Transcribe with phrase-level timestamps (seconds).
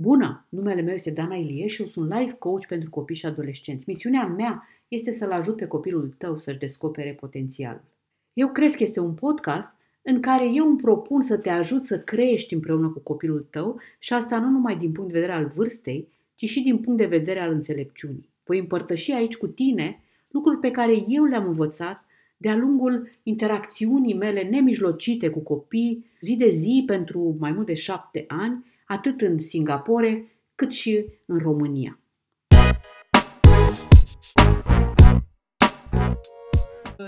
[0.00, 0.46] Bună!
[0.48, 3.84] Numele meu este Dana Ilie și eu sunt life coach pentru copii și adolescenți.
[3.86, 7.84] Misiunea mea este să-l ajut pe copilul tău să-și descopere potențialul.
[8.32, 9.68] Eu cred că este un podcast
[10.02, 14.12] în care eu îmi propun să te ajut să crești împreună cu copilul tău și
[14.12, 17.40] asta nu numai din punct de vedere al vârstei, ci și din punct de vedere
[17.40, 18.28] al înțelepciunii.
[18.44, 22.04] Voi împărtăși aici cu tine lucruri pe care eu le-am învățat
[22.36, 28.24] de-a lungul interacțiunii mele nemijlocite cu copii, zi de zi pentru mai mult de șapte
[28.28, 32.00] ani, atât în Singapore cât și în România.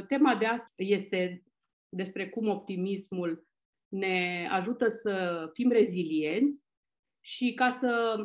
[0.08, 1.44] Tema de astăzi este
[1.88, 3.48] despre cum optimismul
[3.88, 6.62] ne ajută să fim rezilienți
[7.24, 8.24] și ca să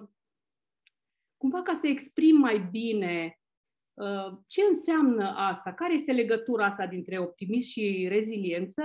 [1.38, 3.40] cumva ca să exprim mai bine
[3.94, 8.82] uh, ce înseamnă asta, care este legătura asta dintre optimism și reziliență,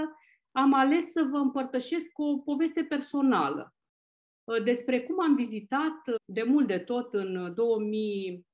[0.51, 3.75] am ales să vă împărtășesc o poveste personală.
[4.51, 8.47] Uh, despre cum am vizitat uh, de mult de tot în 2000,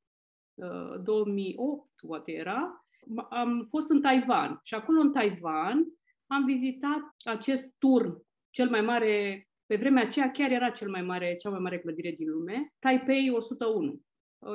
[0.55, 2.87] uh, 2008, poate era,
[3.31, 5.87] am fost în Taiwan și acolo în Taiwan
[6.27, 11.37] am vizitat acest turn, cel mai mare, pe vremea aceea chiar era cel mai mare,
[11.37, 14.01] cea mai mare clădire din lume, Taipei 101.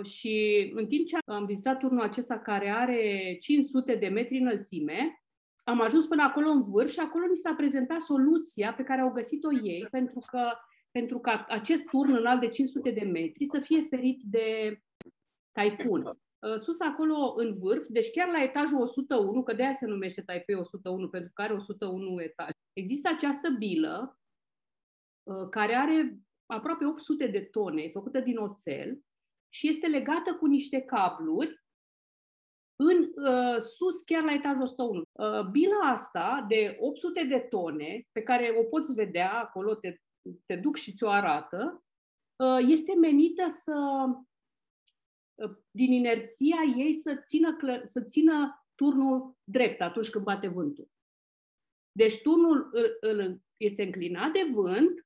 [0.03, 5.21] Și în timp ce am vizitat turnul acesta care are 500 de metri înălțime,
[5.63, 9.11] am ajuns până acolo în vârf și acolo ni s-a prezentat soluția pe care au
[9.11, 10.41] găsit-o ei, pentru că
[10.91, 14.77] pentru ca acest turn înalt de 500 de metri să fie ferit de
[15.51, 16.05] taifun.
[16.05, 20.21] Uh, sus acolo în vârf, deci chiar la etajul 101, că de aia se numește
[20.21, 24.19] Taipei 101, pentru că are 101 etaje, există această bilă
[25.23, 29.01] uh, care are aproape 800 de tone, făcută din oțel
[29.53, 31.61] și este legată cu niște cabluri
[32.75, 35.01] în uh, sus, chiar la etajul 101.
[35.11, 39.95] Uh, bila asta de 800 de tone, pe care o poți vedea acolo, te
[40.45, 41.85] te duc și ți-o arată,
[42.35, 44.05] uh, este menită să,
[45.35, 50.89] uh, din inerția ei, să țină, să țină turnul drept atunci când bate vântul.
[51.91, 55.05] Deci turnul îl, este înclinat de vânt,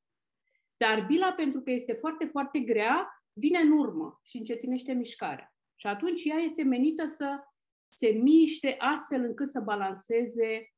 [0.77, 5.55] dar bila, pentru că este foarte, foarte grea, vine în urmă și încetinește mișcarea.
[5.75, 7.43] Și atunci ea este menită să
[7.89, 10.73] se miște astfel încât să balanceze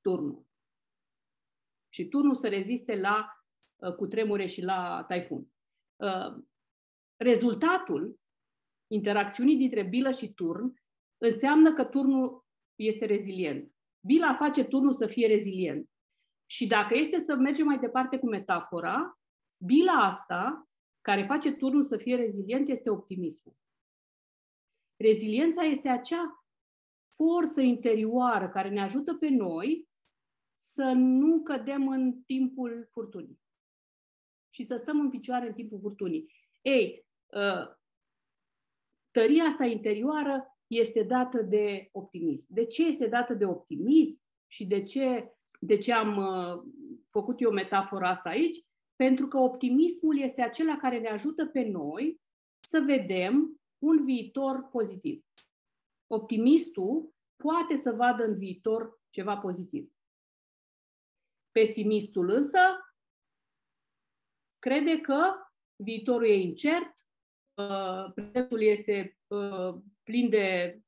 [0.00, 0.46] turnul.
[1.88, 3.43] Și turnul să reziste la Uh,
[3.92, 5.46] cu tremure și la taifun.
[5.96, 6.42] Uh,
[7.16, 8.18] rezultatul
[8.86, 10.82] interacțiunii dintre bilă și turn
[11.18, 13.72] înseamnă că turnul este rezilient.
[14.06, 15.88] Bila face turnul să fie rezilient.
[16.46, 19.18] Și dacă este să mergem mai departe cu metafora,
[19.64, 20.68] bila asta,
[21.00, 23.56] care face turnul să fie rezilient, este optimismul.
[24.96, 26.44] Reziliența este acea
[27.16, 29.88] forță interioară care ne ajută pe noi
[30.56, 33.42] să nu cădem în timpul furtunii
[34.54, 36.32] și să stăm în picioare în timpul furtunii.
[36.62, 37.78] Ei, ă,
[39.10, 42.46] tăria asta interioară este dată de optimism.
[42.48, 46.64] De ce este dată de optimism și de ce, de ce am ă,
[47.10, 48.64] făcut eu metafora asta aici?
[48.96, 52.20] Pentru că optimismul este acela care ne ajută pe noi
[52.60, 55.24] să vedem un viitor pozitiv.
[56.06, 59.92] Optimistul poate să vadă în viitor ceva pozitiv.
[61.50, 62.58] Pesimistul însă
[64.64, 65.34] crede că
[65.76, 66.94] viitorul e incert,
[67.54, 70.78] uh, prezentul este uh, plin de,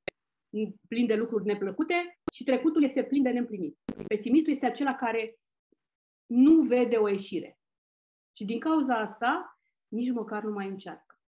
[0.88, 3.78] plin de lucruri neplăcute și trecutul este plin de neîmplinit.
[4.06, 5.38] Pesimistul este acela care
[6.26, 7.58] nu vede o ieșire.
[8.36, 11.20] Și din cauza asta, nici măcar nu mai încearcă.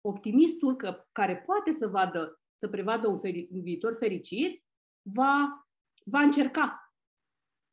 [0.00, 4.64] Optimistul că, care poate să vadă, să prevadă un, feri, un viitor fericit,
[5.02, 5.66] va,
[6.04, 6.94] va încerca.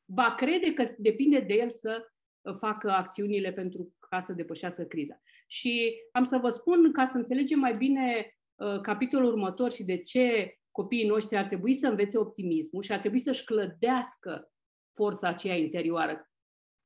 [0.05, 2.11] Va crede că depinde de el să
[2.59, 5.21] facă acțiunile pentru ca să depășească criza.
[5.47, 10.03] Și am să vă spun, ca să înțelegem mai bine uh, capitolul următor și de
[10.03, 14.51] ce copiii noștri ar trebui să învețe optimismul și ar trebui să-și clădească
[14.95, 16.29] forța aceea interioară.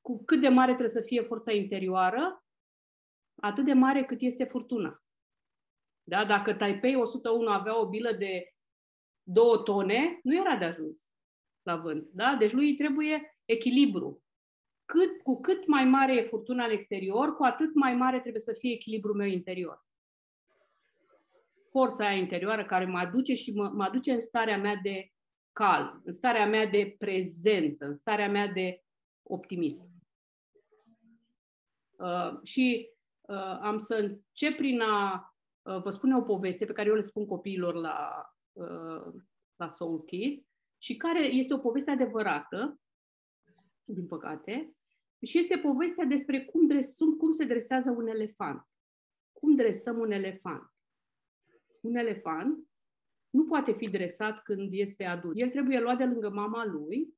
[0.02, 2.46] Cu cât de mare trebuie să fie forța interioară,
[3.42, 5.04] atât de mare cât este furtuna.
[6.04, 6.26] Da?
[6.26, 8.54] Dacă Taipei 101 avea o bilă de
[9.24, 11.08] două tone, nu era de ajuns
[11.62, 12.10] la vânt.
[12.12, 12.36] Da?
[12.40, 14.25] Deci lui trebuie echilibru
[14.86, 18.56] cât, cu cât mai mare e furtuna în exterior, cu atât mai mare trebuie să
[18.60, 19.86] fie echilibrul meu interior.
[21.70, 25.10] Forța aia interioară care mă aduce și mă, mă aduce în starea mea de
[25.52, 28.84] calm, în starea mea de prezență, în starea mea de
[29.24, 29.90] optimism.
[31.98, 32.90] Uh, și
[33.22, 37.02] uh, am să încep prin a uh, vă spune o poveste pe care eu le
[37.02, 39.14] spun copiilor la, uh,
[39.56, 40.46] la Soul Kids
[40.78, 42.80] și care este o poveste adevărată,
[43.86, 44.76] din păcate,
[45.26, 48.68] și este povestea despre cum, dres, cum se dresează un elefant.
[49.32, 50.74] Cum dresăm un elefant?
[51.82, 52.68] Un elefant
[53.30, 55.42] nu poate fi dresat când este adult.
[55.42, 57.14] El trebuie luat de lângă mama lui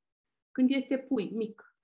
[0.51, 1.75] când este pui, mic.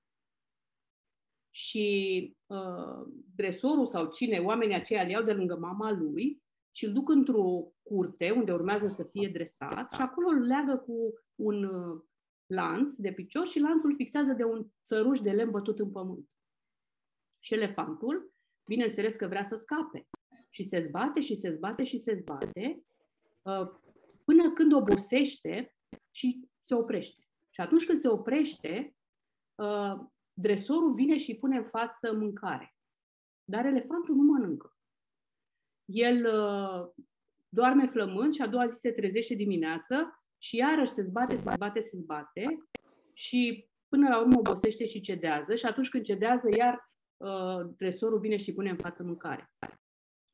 [1.49, 6.41] Și uh, dresorul sau cine, oamenii aceia îl iau de lângă mama lui
[6.71, 11.13] și îl duc într-o curte unde urmează să fie dresat și acolo îl leagă cu
[11.35, 12.01] un uh,
[12.53, 16.29] lanț de picior și lanțul fixează de un țăruș de lemn bătut în pământ.
[17.39, 18.33] Și elefantul,
[18.65, 20.07] bineînțeles că vrea să scape.
[20.49, 22.83] Și se zbate și se zbate și se zbate
[23.41, 23.69] uh,
[24.23, 25.75] până când obosește
[26.11, 27.27] și se oprește.
[27.49, 28.95] Și atunci când se oprește,
[29.55, 29.93] uh,
[30.33, 32.75] dresorul vine și pune în față mâncare.
[33.43, 34.77] Dar elefantul nu mănâncă.
[35.85, 37.05] El uh,
[37.49, 41.79] doarme flămând și a doua zi se trezește dimineață și iarăși se zbate, se zbate,
[41.79, 42.67] se zbate
[43.13, 48.37] și până la urmă obosește și cedează și atunci când cedează, iar uh, dresorul vine
[48.37, 49.51] și pune în față mâncare.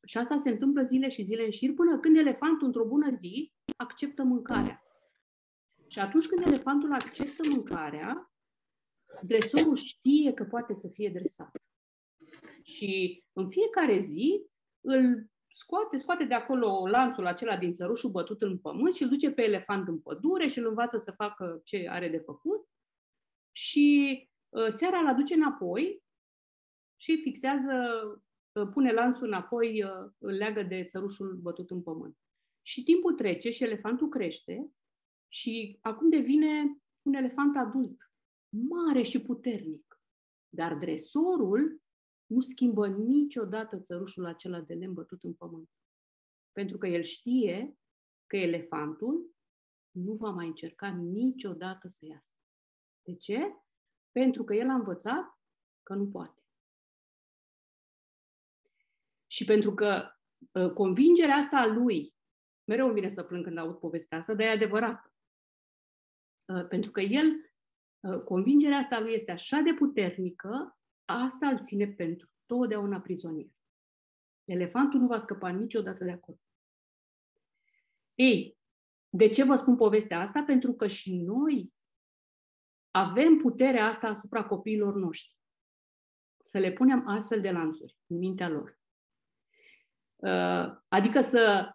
[0.06, 3.52] Și asta se întâmplă zile și zile în șir până când elefantul, într-o bună zi,
[3.76, 4.82] acceptă mâncarea.
[5.86, 8.32] Și atunci când elefantul acceptă mâncarea,
[9.22, 11.50] dresorul știe că poate să fie dresat.
[12.62, 14.46] Și în fiecare zi
[14.80, 19.30] îl scoate, scoate de acolo lanțul acela din țărușul bătut în pământ și îl duce
[19.30, 22.68] pe elefant în pădure și îl învață să facă ce are de făcut.
[23.52, 24.18] Și
[24.48, 26.02] uh, seara îl aduce înapoi
[26.96, 27.72] și fixează,
[28.52, 32.16] uh, pune lanțul înapoi, uh, îl leagă de țărușul bătut în pământ.
[32.62, 34.70] Și timpul trece și elefantul crește
[35.28, 38.10] și acum devine un elefant adult,
[38.48, 40.00] mare și puternic.
[40.48, 41.80] Dar dresorul
[42.30, 45.70] nu schimbă niciodată țărușul acela de lemn bătut în pământ.
[46.52, 47.78] Pentru că el știe
[48.26, 49.34] că elefantul
[49.90, 52.34] nu va mai încerca niciodată să iasă.
[53.02, 53.54] De ce?
[54.12, 55.38] Pentru că el a învățat
[55.82, 56.44] că nu poate.
[59.26, 60.10] Și pentru că
[60.54, 62.14] ă, convingerea asta a lui,
[62.64, 65.14] mereu îmi vine să plâng când aud povestea asta, dar e adevărată.
[66.48, 67.52] Ă, pentru că el,
[68.04, 70.79] ă, convingerea asta a lui este așa de puternică
[71.10, 73.50] Asta îl ține pentru totdeauna prizonier.
[74.44, 76.38] Elefantul nu va scăpa niciodată de acolo.
[78.14, 78.58] Ei,
[79.08, 80.42] de ce vă spun povestea asta?
[80.42, 81.74] Pentru că și noi
[82.90, 85.38] avem puterea asta asupra copiilor noștri.
[86.44, 88.78] Să le punem astfel de lanțuri în mintea lor.
[90.16, 91.74] Uh, adică să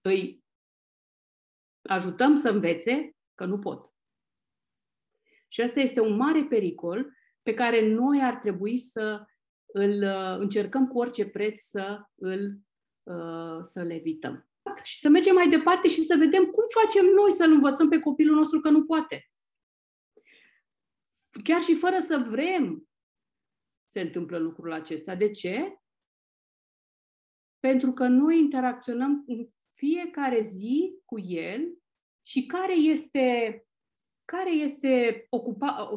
[0.00, 0.44] îi
[1.82, 3.92] ajutăm să învețe că nu pot.
[5.48, 7.12] Și asta este un mare pericol
[7.42, 9.26] pe care noi ar trebui să
[9.66, 12.58] îl uh, încercăm cu orice preț să îl
[13.02, 14.46] uh, să le evităm.
[14.82, 18.36] Și să mergem mai departe și să vedem cum facem noi să-l învățăm pe copilul
[18.36, 19.30] nostru că nu poate.
[21.44, 22.86] Chiar și fără să vrem
[23.92, 25.14] se întâmplă lucrul acesta.
[25.14, 25.76] De ce?
[27.60, 31.78] Pentru că noi interacționăm în fiecare zi cu el
[32.26, 33.66] și care este,
[34.24, 35.90] care este ocupa,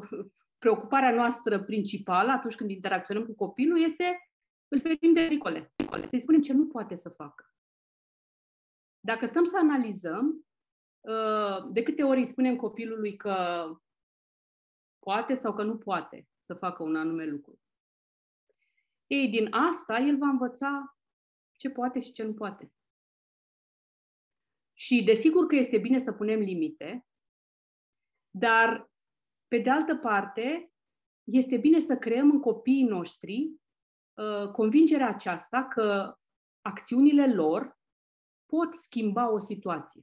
[0.57, 4.29] preocuparea noastră principală atunci când interacționăm cu copilul este
[4.67, 5.73] îl ferim de pericole.
[6.09, 7.55] Să-i spunem ce nu poate să facă.
[8.99, 10.45] Dacă stăm să analizăm,
[10.99, 13.67] uh, de câte ori îi spunem copilului că
[14.99, 17.59] poate sau că nu poate să facă un anume lucru.
[19.07, 20.97] Ei, din asta, el va învăța
[21.57, 22.73] ce poate și ce nu poate.
[24.73, 27.05] Și desigur că este bine să punem limite,
[28.29, 28.89] dar
[29.47, 30.71] pe de altă parte,
[31.23, 33.51] este bine să creăm în copiii noștri
[34.13, 36.17] uh, convingerea aceasta că
[36.61, 37.79] acțiunile lor
[38.45, 40.01] pot schimba o situație.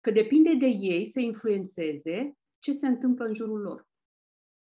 [0.00, 3.90] Că depinde de ei să influențeze ce se întâmplă în jurul lor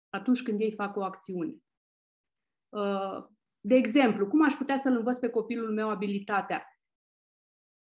[0.09, 1.57] atunci când ei fac o acțiune.
[2.69, 3.27] Uh,
[3.61, 6.65] de exemplu, cum aș putea să-l învăț pe copilul meu abilitatea?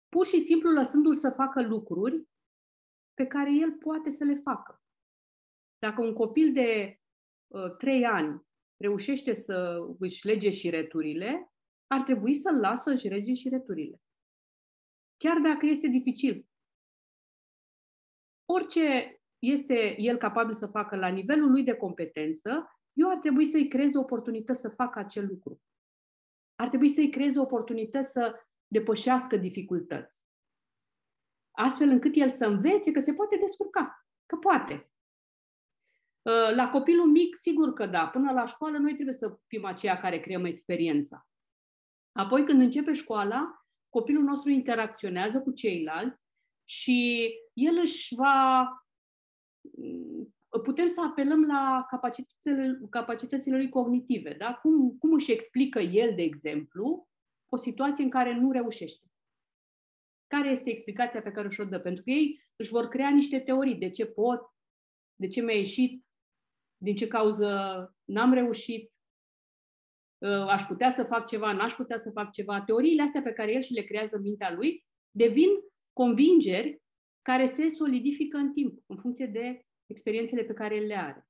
[0.10, 2.28] Pur și simplu lăsându-l să facă lucruri
[3.14, 4.82] pe care el poate să le facă.
[5.80, 7.00] Dacă un copil de
[7.48, 8.46] uh, 3 ani
[8.78, 11.52] reușește să își lege și returile,
[11.88, 14.02] ar trebui să-l lasă să-și rege și returile.
[15.18, 16.48] Chiar dacă este dificil.
[18.46, 23.68] Orice este el capabil să facă la nivelul lui de competență, eu ar trebui să-i
[23.68, 25.62] creez oportunități să facă acel lucru.
[26.56, 28.36] Ar trebui să-i creez oportunități să
[28.68, 30.23] depășească dificultăți
[31.56, 34.92] astfel încât el să învețe că se poate descurca, că poate.
[36.22, 38.08] Uh, la copilul mic, sigur că da.
[38.08, 41.28] Până la școală, noi trebuie să fim aceia care creăm experiența.
[42.12, 46.22] Apoi, când începe școala, copilul nostru interacționează cu ceilalți
[46.70, 48.68] și el își va
[49.62, 50.34] mm,
[50.64, 54.34] putem să apelăm la capacitățile, capacitățile lui cognitive.
[54.34, 54.54] Da?
[54.54, 57.08] Cum, cum își explică el, de exemplu,
[57.50, 59.13] o situație în care nu reușește.
[60.28, 61.80] Care este explicația pe care și-o dă?
[61.80, 63.76] Pentru că ei își vor crea niște teorii.
[63.76, 64.40] De ce pot?
[65.16, 66.06] De ce mi-a ieșit?
[66.78, 67.50] Din ce cauză
[68.04, 68.92] n-am reușit?
[70.18, 72.62] Uh, aș putea să fac ceva, n-aș putea să fac ceva.
[72.62, 75.50] Teoriile astea pe care el și le creează în mintea lui devin
[75.94, 76.82] convingeri
[77.22, 81.28] care se solidifică în timp, în funcție de experiențele pe care le are.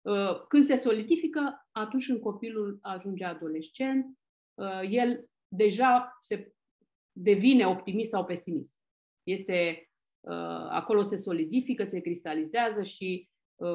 [0.00, 4.18] Uh, când se solidifică, atunci când copilul ajunge adolescent,
[4.54, 6.52] uh, el deja se
[7.16, 8.74] devine optimist sau pesimist.
[9.22, 9.88] Este
[10.68, 13.28] acolo se solidifică, se cristalizează și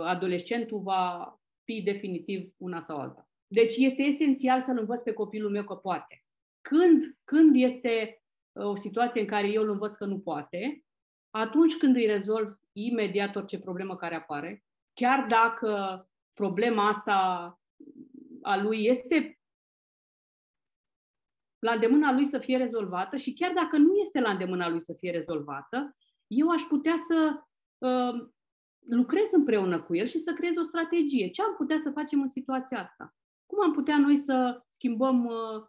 [0.03, 3.29] adolescentul va fi definitiv una sau alta.
[3.48, 6.24] Deci este esențial să-l învăț pe copilul meu că poate.
[6.62, 10.84] Când, când este uh, o situație în care eu îl învăț că nu poate,
[11.29, 16.03] atunci când îi rezolv imediat orice problemă care apare, chiar dacă
[16.34, 17.15] problema asta
[18.41, 19.38] a lui este
[21.60, 24.94] la îndemâna lui să fie rezolvată și chiar dacă nu este la îndemâna lui să
[24.94, 25.96] fie rezolvată,
[26.28, 27.44] eu aș putea să
[27.78, 28.28] uh,
[28.80, 31.30] lucrez împreună cu el și să creez o strategie.
[31.30, 33.16] Ce am putea să facem în situația asta?
[33.46, 35.63] Cum am putea noi să schimbăm uh,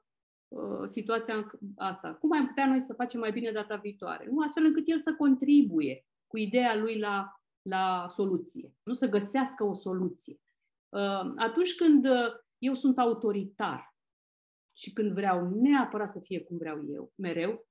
[0.49, 2.15] uh, situația asta?
[2.15, 4.29] Cum am putea noi să facem mai bine data viitoare?
[4.31, 9.65] Nu astfel încât el să contribuie cu ideea lui la, la soluție, nu să găsească
[9.65, 10.41] o soluție.
[10.89, 13.90] Uh, atunci când uh, eu sunt autoritar
[14.81, 17.69] și când vreau neapărat să fie cum vreau eu, mereu,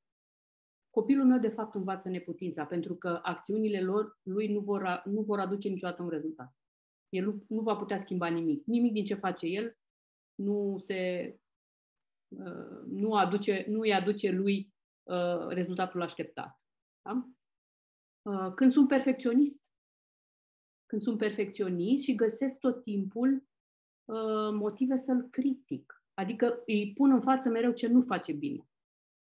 [0.90, 5.40] copilul meu de fapt învață neputința, pentru că acțiunile lor, lui nu vor, nu vor
[5.40, 6.54] aduce niciodată un rezultat.
[7.10, 8.66] El nu, nu va putea schimba nimic.
[8.66, 9.78] Nimic din ce face el
[10.36, 11.34] nu se
[12.28, 14.74] uh, nu, aduce, nu îi aduce lui
[15.04, 16.62] uh, rezultatul așteptat.
[17.02, 17.30] Da?
[18.22, 19.62] Uh, când sunt perfecționist,
[20.86, 23.48] când sunt perfecționist și găsesc tot timpul
[24.52, 26.00] motive să-l critic.
[26.20, 28.64] Adică îi pun în față mereu ce nu face bine.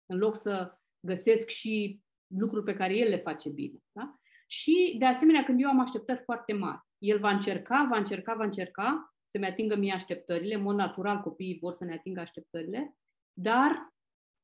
[0.05, 3.79] În loc să găsesc și lucruri pe care el le face bine.
[3.91, 4.19] Da?
[4.47, 8.43] Și, de asemenea, când eu am așteptări foarte mari, el va încerca, va încerca, va
[8.43, 10.55] încerca să-mi atingă mie așteptările.
[10.55, 12.97] În mod natural, copiii vor să ne atingă așteptările,
[13.33, 13.93] dar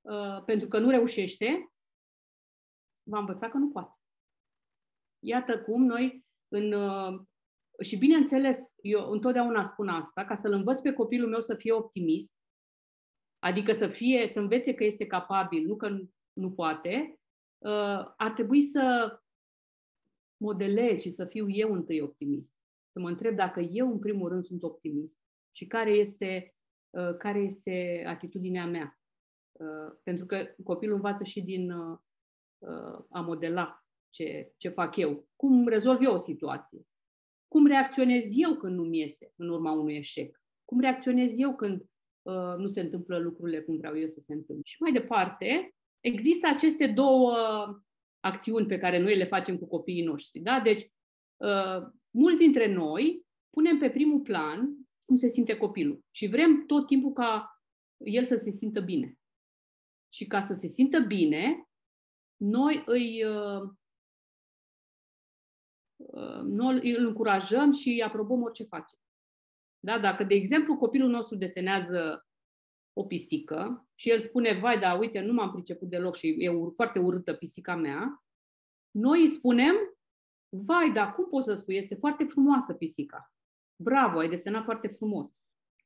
[0.01, 1.71] uh, pentru că nu reușește,
[3.09, 3.99] va învăța că nu poate.
[5.19, 7.21] Iată cum noi, în, uh,
[7.81, 12.33] și bineînțeles, eu întotdeauna spun asta, ca să-l învăț pe copilul meu să fie optimist,
[13.39, 17.19] adică să fie, să învețe că este capabil, nu că nu, nu poate,
[17.57, 19.15] uh, ar trebui să
[20.37, 22.51] modelez și să fiu eu întâi optimist
[22.91, 25.15] să mă întreb dacă eu, în primul rând, sunt optimist
[25.51, 26.55] și care este,
[26.89, 28.99] uh, care este atitudinea mea.
[29.51, 31.97] Uh, pentru că copilul învață și din uh,
[33.09, 35.27] a modela ce, ce fac eu.
[35.35, 36.85] Cum rezolv eu o situație?
[37.51, 40.41] Cum reacționez eu când nu-mi iese în urma unui eșec?
[40.65, 41.81] Cum reacționez eu când
[42.21, 44.63] uh, nu se întâmplă lucrurile cum vreau eu să se întâmple?
[44.65, 47.33] Și mai departe, există aceste două
[48.19, 50.39] acțiuni pe care noi le facem cu copiii noștri.
[50.39, 50.59] Da?
[50.59, 50.91] Deci,
[51.37, 56.87] uh, mulți dintre noi punem pe primul plan cum se simte copilul și vrem tot
[56.87, 57.61] timpul ca
[57.97, 59.17] el să se simtă bine.
[60.13, 61.63] Și ca să se simtă bine,
[62.37, 63.69] noi îi, uh, uh,
[66.43, 68.95] noi îl încurajăm și îi aprobăm orice face.
[69.79, 69.99] Da?
[69.99, 72.25] Dacă, de exemplu, copilul nostru desenează
[72.93, 76.99] o pisică și el spune, vai, da, uite, nu m-am priceput deloc și e foarte
[76.99, 78.23] urâtă pisica mea,
[78.91, 79.75] noi îi spunem,
[80.53, 81.75] Vai, da, cum poți să spui?
[81.75, 83.33] Este foarte frumoasă pisica.
[83.75, 85.31] Bravo, ai desenat foarte frumos.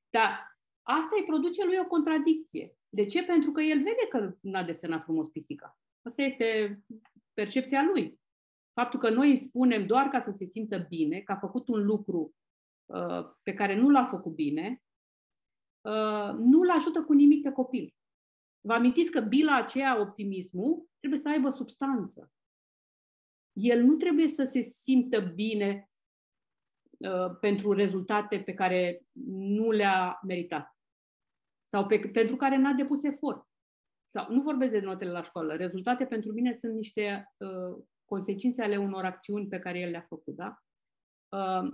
[0.09, 2.77] Dar asta îi produce lui o contradicție.
[2.89, 3.23] De ce?
[3.23, 5.79] Pentru că el vede că n-a desenat frumos pisica.
[6.01, 6.79] Asta este
[7.33, 8.19] percepția lui.
[8.79, 11.85] Faptul că noi îi spunem doar ca să se simtă bine, că a făcut un
[11.85, 12.35] lucru
[12.85, 14.83] uh, pe care nu l-a făcut bine,
[15.81, 17.95] uh, nu l ajută cu nimic pe copil.
[18.59, 22.29] Vă amintiți că bila aceea, optimismul, trebuie să aibă substanță
[23.55, 25.89] el nu trebuie să se simtă bine
[26.97, 29.01] uh, pentru rezultate pe care
[29.55, 30.77] nu le-a meritat
[31.69, 33.47] sau pe, pentru care n-a depus efort.
[34.07, 35.55] Sau nu vorbesc de notele la școală.
[35.55, 40.35] Rezultate pentru mine sunt niște uh, consecințe ale unor acțiuni pe care el le-a făcut.
[40.35, 40.63] Da?
[41.29, 41.73] Uh,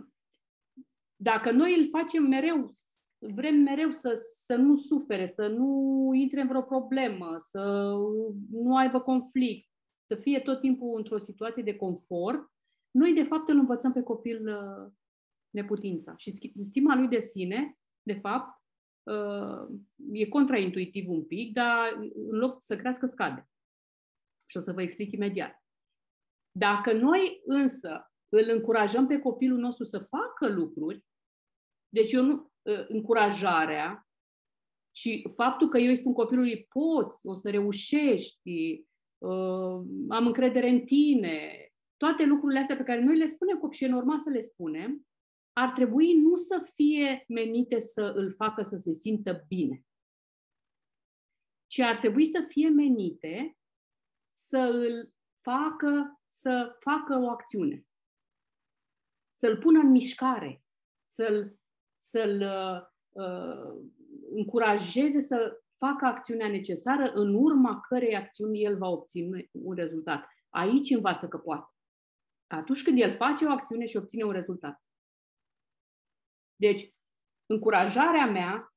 [1.15, 2.73] dacă noi îl facem mereu,
[3.17, 7.93] vrem mereu să, să nu sufere, să nu intre în vreo problemă, să
[8.51, 9.69] nu aibă conflict,
[10.07, 12.51] să fie tot timpul într-o situație de confort,
[12.91, 14.91] noi de fapt îl învățăm pe copil uh,
[15.49, 16.13] neputința.
[16.17, 16.31] Și
[16.63, 18.61] stima lui de sine, de fapt,
[19.03, 19.79] uh,
[20.11, 21.97] e contraintuitiv un pic, dar
[22.29, 23.49] în loc să crească, scade.
[24.45, 25.60] Și o să vă explic imediat.
[26.51, 31.05] Dacă noi însă îl încurajăm pe copilul nostru să facă lucruri.
[31.89, 34.07] Deci eu nu, ă, încurajarea
[34.95, 38.85] și faptul că eu îi spun copilului poți, o să reușești,
[39.17, 41.65] uh, am încredere în tine,
[41.97, 45.07] toate lucrurile astea pe care noi le spunem copil și e normal să le spunem,
[45.53, 49.85] ar trebui nu să fie menite să îl facă să se simtă bine,
[51.67, 53.57] ci ar trebui să fie menite
[54.33, 57.85] să îl facă să facă o acțiune,
[59.33, 60.63] să-l pună în mișcare,
[61.07, 61.59] să-l,
[61.97, 63.81] să-l uh, uh,
[64.31, 70.27] încurajeze să facă acțiunea necesară în urma cărei acțiuni el va obține un rezultat.
[70.49, 71.73] Aici învață că poate.
[72.47, 74.81] Atunci când el face o acțiune și obține un rezultat.
[76.55, 76.93] Deci,
[77.45, 78.75] încurajarea mea,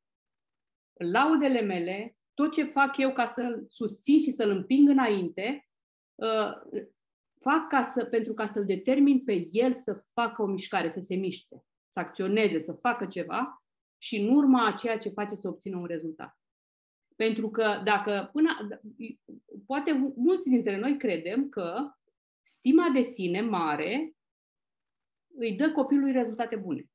[1.00, 5.68] laudele mele, tot ce fac eu ca să-l susțin și să-l împing înainte,
[6.14, 6.82] uh,
[7.44, 11.14] fac ca să, pentru ca să-l determin pe el să facă o mișcare, să se
[11.14, 13.64] miște, să acționeze, să facă ceva
[13.98, 16.38] și în urma a ceea ce face să obțină un rezultat.
[17.16, 18.80] Pentru că dacă până,
[19.66, 21.92] poate mulți dintre noi credem că
[22.42, 24.14] stima de sine mare
[25.36, 26.88] îi dă copilului rezultate bune.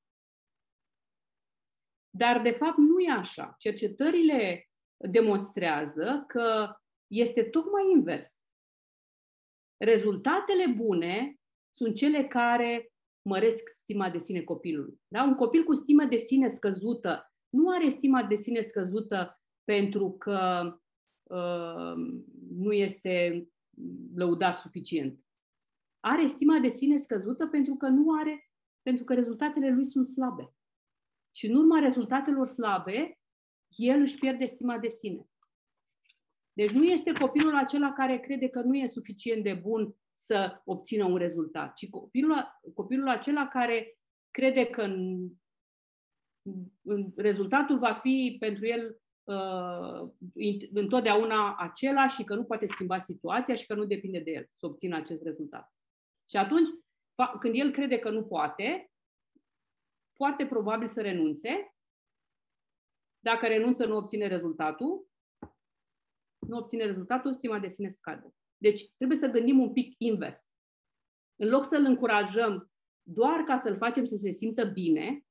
[2.10, 3.56] Dar, de fapt, nu e așa.
[3.58, 6.75] Cercetările demonstrează că
[7.08, 8.38] este tocmai invers.
[9.79, 11.36] Rezultatele bune
[11.75, 12.91] sunt cele care
[13.29, 15.01] măresc stima de sine copilului.
[15.07, 15.24] Da?
[15.24, 20.71] Un copil cu stimă de sine scăzută nu are stima de sine scăzută pentru că
[21.24, 21.93] uh,
[22.50, 23.48] nu este
[24.15, 25.19] lăudat suficient.
[26.00, 28.50] Are stima de sine scăzută pentru că nu are,
[28.81, 30.53] pentru că rezultatele lui sunt slabe.
[31.36, 33.19] Și în urma rezultatelor slabe,
[33.75, 35.28] el își pierde stima de sine.
[36.60, 41.06] Deci nu este copilul acela care crede că nu e suficient de bun să obțină
[41.06, 43.98] un rezultat, ci copilul, copilul acela care
[44.32, 45.28] crede că în,
[46.81, 50.10] în, rezultatul va fi pentru el uh,
[50.74, 54.66] întotdeauna același și că nu poate schimba situația și că nu depinde de el să
[54.66, 55.74] obțină acest rezultat.
[56.29, 56.70] Și atunci,
[57.40, 58.92] când el crede că nu poate,
[60.16, 61.75] foarte probabil să renunțe.
[63.20, 65.08] Dacă renunță, nu obține rezultatul.
[66.50, 68.33] Nu obține rezultatul, stima de sine scade.
[68.57, 70.40] Deci trebuie să gândim un pic invers.
[71.35, 75.25] În loc să-l încurajăm doar ca să-l facem să se simtă bine,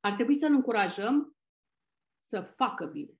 [0.00, 1.36] ar trebui să-l încurajăm
[2.20, 3.12] să facă bine.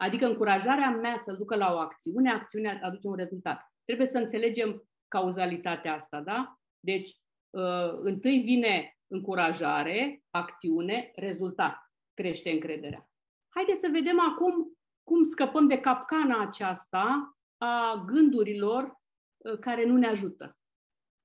[0.00, 3.72] Adică încurajarea mea să-l ducă la o acțiune, acțiunea aduce un rezultat.
[3.84, 6.58] Trebuie să înțelegem cauzalitatea asta, da?
[6.80, 7.10] Deci,
[7.50, 11.76] uh, întâi vine încurajare, acțiune, rezultat.
[12.14, 13.10] Crește încrederea.
[13.48, 14.77] Haideți să vedem acum
[15.08, 19.00] cum scăpăm de capcana aceasta a gândurilor
[19.36, 20.58] uh, care nu ne ajută.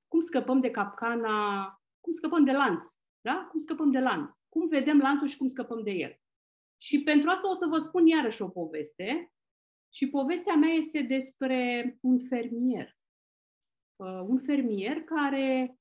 [0.07, 1.67] Cum scăpăm de capcana,
[1.99, 2.85] cum scăpăm de lanț,
[3.21, 3.47] da?
[3.51, 4.33] Cum scăpăm de lanț.
[4.49, 6.19] Cum vedem lanțul și cum scăpăm de el.
[6.77, 9.31] Și pentru asta o să vă spun iarăși o poveste.
[9.93, 12.97] Și povestea mea este despre un fermier.
[13.95, 15.77] Uh, un fermier care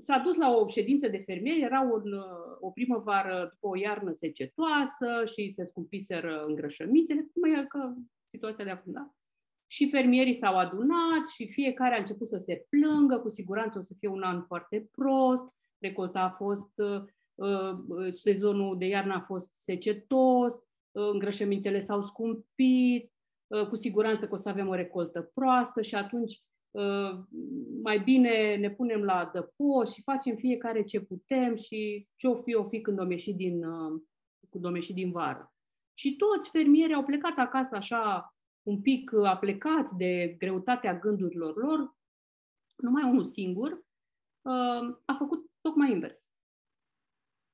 [0.00, 4.12] s-a dus la o ședință de fermieri, era un, uh, o primăvară după o iarnă
[4.12, 7.92] secetoasă și se scumpiseră îngrășămintele, cum e că
[8.30, 9.14] situația de acum, da?
[9.66, 13.94] Și fermierii s-au adunat și fiecare a început să se plângă, cu siguranță o să
[13.98, 15.42] fie un an foarte prost,
[15.78, 17.02] recolta a fost, uh,
[17.34, 23.12] uh, sezonul de iarnă a fost secetos, uh, îngrășămintele s-au scumpit,
[23.46, 26.51] uh, cu siguranță că o să avem o recoltă proastă și atunci uh,
[27.82, 32.54] mai bine ne punem la adăpost și facem fiecare ce putem și ce o fi,
[32.54, 34.02] o fi când o ieși din, uh,
[34.50, 35.52] când o ieși din vară.
[35.94, 41.96] Și toți fermierii au plecat acasă așa un pic uh, aplecați de greutatea gândurilor lor,
[42.76, 43.70] numai unul singur
[44.42, 46.26] uh, a făcut tocmai invers.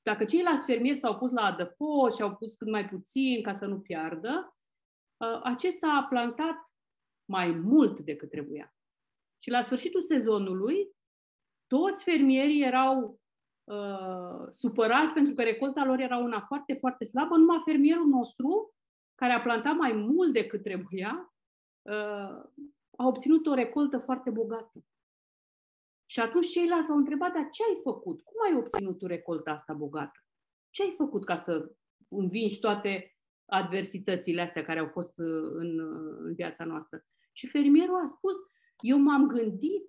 [0.03, 3.67] Dacă ceilalți fermieri s-au pus la adăpost și au pus cât mai puțin ca să
[3.67, 4.57] nu piardă,
[5.17, 6.57] uh, acesta a plantat
[7.25, 8.78] mai mult decât trebuia.
[9.39, 10.97] Și la sfârșitul sezonului,
[11.67, 13.21] toți fermierii erau
[13.65, 18.75] uh, supărați pentru că recolta lor era una foarte, foarte slabă, numai fermierul nostru
[19.15, 21.35] care a plantat mai mult decât trebuia,
[21.83, 22.43] uh,
[22.97, 24.85] a obținut o recoltă foarte bogată.
[26.11, 28.23] Și atunci ceilalți s-au întrebat, dar ce ai făcut?
[28.23, 30.25] Cum ai obținut tu recolta asta bogată?
[30.71, 31.73] Ce ai făcut ca să
[32.09, 37.05] învingi toate adversitățile astea care au fost uh, în, uh, în viața noastră?
[37.33, 38.35] Și fermierul a spus,
[38.81, 39.83] eu m-am gândit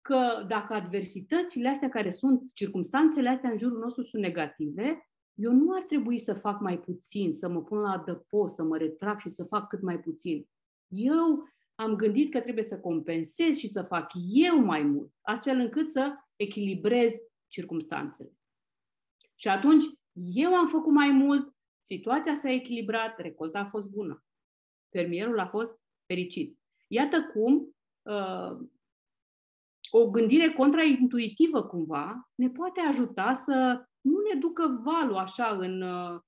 [0.00, 5.74] că dacă adversitățile astea care sunt, circumstanțele astea în jurul nostru sunt negative, eu nu
[5.74, 9.30] ar trebui să fac mai puțin, să mă pun la adăpost, să mă retrag și
[9.30, 10.48] să fac cât mai puțin.
[10.88, 15.90] Eu am gândit că trebuie să compensez și să fac eu mai mult, astfel încât
[15.90, 17.12] să echilibrez
[17.48, 18.32] circumstanțele.
[19.34, 24.24] Și atunci eu am făcut mai mult, situația s-a echilibrat, recolta a fost bună.
[24.90, 26.58] Fermierul a fost fericit.
[26.86, 28.58] Iată cum uh,
[29.90, 36.20] o gândire contraintuitivă cumva ne poate ajuta să nu ne ducă valul așa în, uh,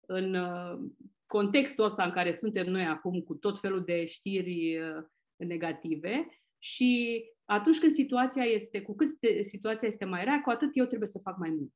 [0.00, 0.78] în uh,
[1.26, 5.04] contextul ăsta în care suntem noi acum cu tot felul de știri uh,
[5.36, 6.26] negative
[6.58, 9.08] și atunci când situația este, cu cât
[9.42, 11.72] situația este mai rea, cu atât eu trebuie să fac mai mult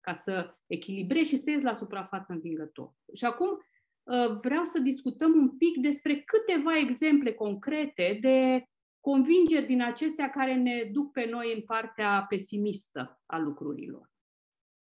[0.00, 2.92] ca să echilibrez și să ies la suprafață învingător.
[3.14, 8.64] Și acum uh, vreau să discutăm un pic despre câteva exemple concrete de
[9.10, 14.10] convingeri din acestea care ne duc pe noi în partea pesimistă a lucrurilor.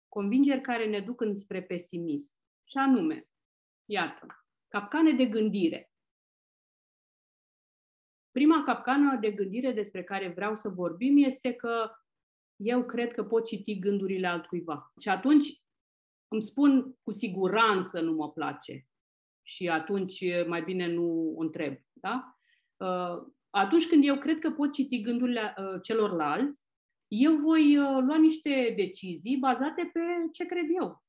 [0.07, 2.33] Convingeri care ne duc înspre pesimism.
[2.63, 3.27] Și anume,
[3.85, 4.25] iată,
[4.67, 5.91] capcane de gândire.
[8.31, 11.91] Prima capcană de gândire despre care vreau să vorbim este că
[12.55, 14.93] eu cred că pot citi gândurile altcuiva.
[14.99, 15.61] Și atunci
[16.27, 18.87] îmi spun cu siguranță nu mă place.
[19.41, 21.77] Și atunci mai bine nu o întreb.
[21.91, 22.37] Da?
[23.53, 26.61] Uh, atunci când eu cred că pot citi gândurile uh, celorlalți,
[27.07, 29.99] eu voi uh, lua niște decizii bazate pe
[30.31, 31.03] ce cred eu.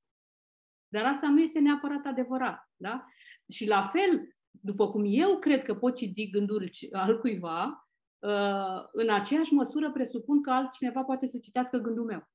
[0.89, 2.71] Dar asta nu este neapărat adevărat.
[2.77, 3.05] Da?
[3.49, 9.53] Și la fel, după cum eu cred că pot citi gândul altcuiva, uh, în aceeași
[9.53, 12.29] măsură presupun că altcineva poate să citească gândul meu.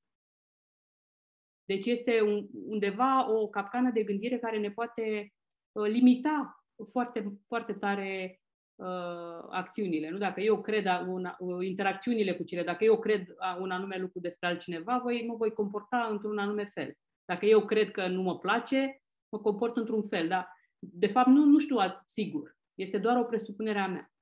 [1.64, 2.20] Deci este
[2.66, 5.34] undeva o capcană de gândire care ne poate
[5.72, 8.40] uh, limita foarte, foarte tare
[8.80, 10.10] uh, acțiunile.
[10.10, 10.18] Nu?
[10.18, 14.98] Dacă eu cred una, interacțiunile cu cine, dacă eu cred un anume lucru despre altcineva,
[15.02, 16.94] voi, mă voi comporta într-un anume fel.
[17.24, 20.28] Dacă eu cred că nu mă place, mă comport într-un fel.
[20.28, 22.58] Dar de fapt, nu, nu știu sigur.
[22.74, 24.12] Este doar o presupunere a mea.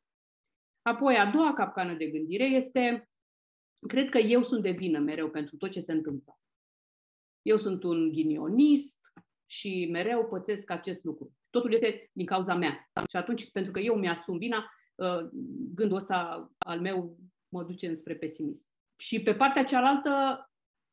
[0.83, 3.09] Apoi, a doua capcană de gândire este,
[3.89, 6.39] cred că eu sunt de vină mereu pentru tot ce se întâmplă.
[7.43, 8.99] Eu sunt un ghinionist
[9.47, 11.38] și mereu pățesc acest lucru.
[11.59, 12.91] Totul este din cauza mea.
[13.09, 15.29] Și atunci, pentru că eu mi-asum vina, uh,
[15.75, 17.19] gândul ăsta al meu
[17.49, 18.67] mă duce înspre pesimism.
[18.97, 20.45] Și pe partea cealaltă,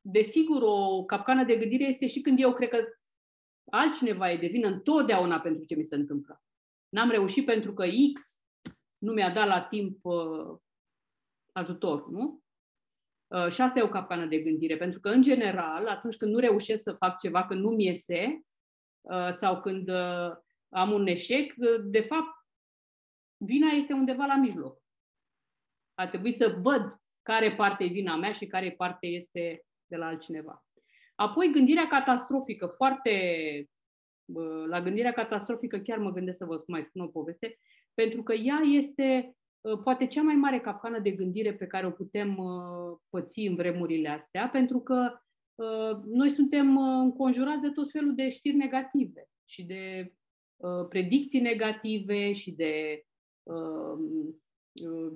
[0.01, 2.85] desigur, o capcană de gândire este și când eu cred că
[3.71, 6.43] altcineva e de vină întotdeauna pentru ce mi se întâmplă.
[6.89, 8.41] N-am reușit pentru că X
[8.97, 10.57] nu mi-a dat la timp uh,
[11.51, 12.43] ajutor, nu?
[13.27, 16.39] Uh, și asta e o capcană de gândire, pentru că, în general, atunci când nu
[16.39, 18.41] reușesc să fac ceva, când nu-mi iese,
[19.01, 20.43] uh, sau când uh,
[20.75, 22.35] am un eșec, uh, de fapt,
[23.37, 24.81] vina este undeva la mijloc.
[25.93, 30.05] A trebuit să văd care parte e vina mea și care parte este de la
[30.05, 30.65] altcineva.
[31.15, 33.69] Apoi, gândirea catastrofică, foarte.
[34.67, 37.59] La gândirea catastrofică chiar mă gândesc să vă mai spun o poveste,
[37.93, 39.35] pentru că ea este
[39.83, 42.37] poate cea mai mare capcană de gândire pe care o putem
[43.09, 45.19] păți în vremurile astea, pentru că
[46.05, 50.13] noi suntem înconjurați de tot felul de știri negative și de
[50.89, 53.03] predicții negative și de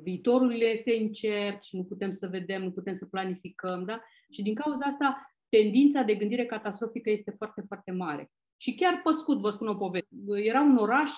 [0.02, 4.02] viitorul este incert și nu putem să vedem, nu putem să planificăm, da?
[4.30, 8.32] Și din cauza asta tendința de gândire catastrofică este foarte, foarte mare.
[8.58, 10.16] Și chiar pe scurt vă spun o poveste.
[10.28, 11.12] Era un oraș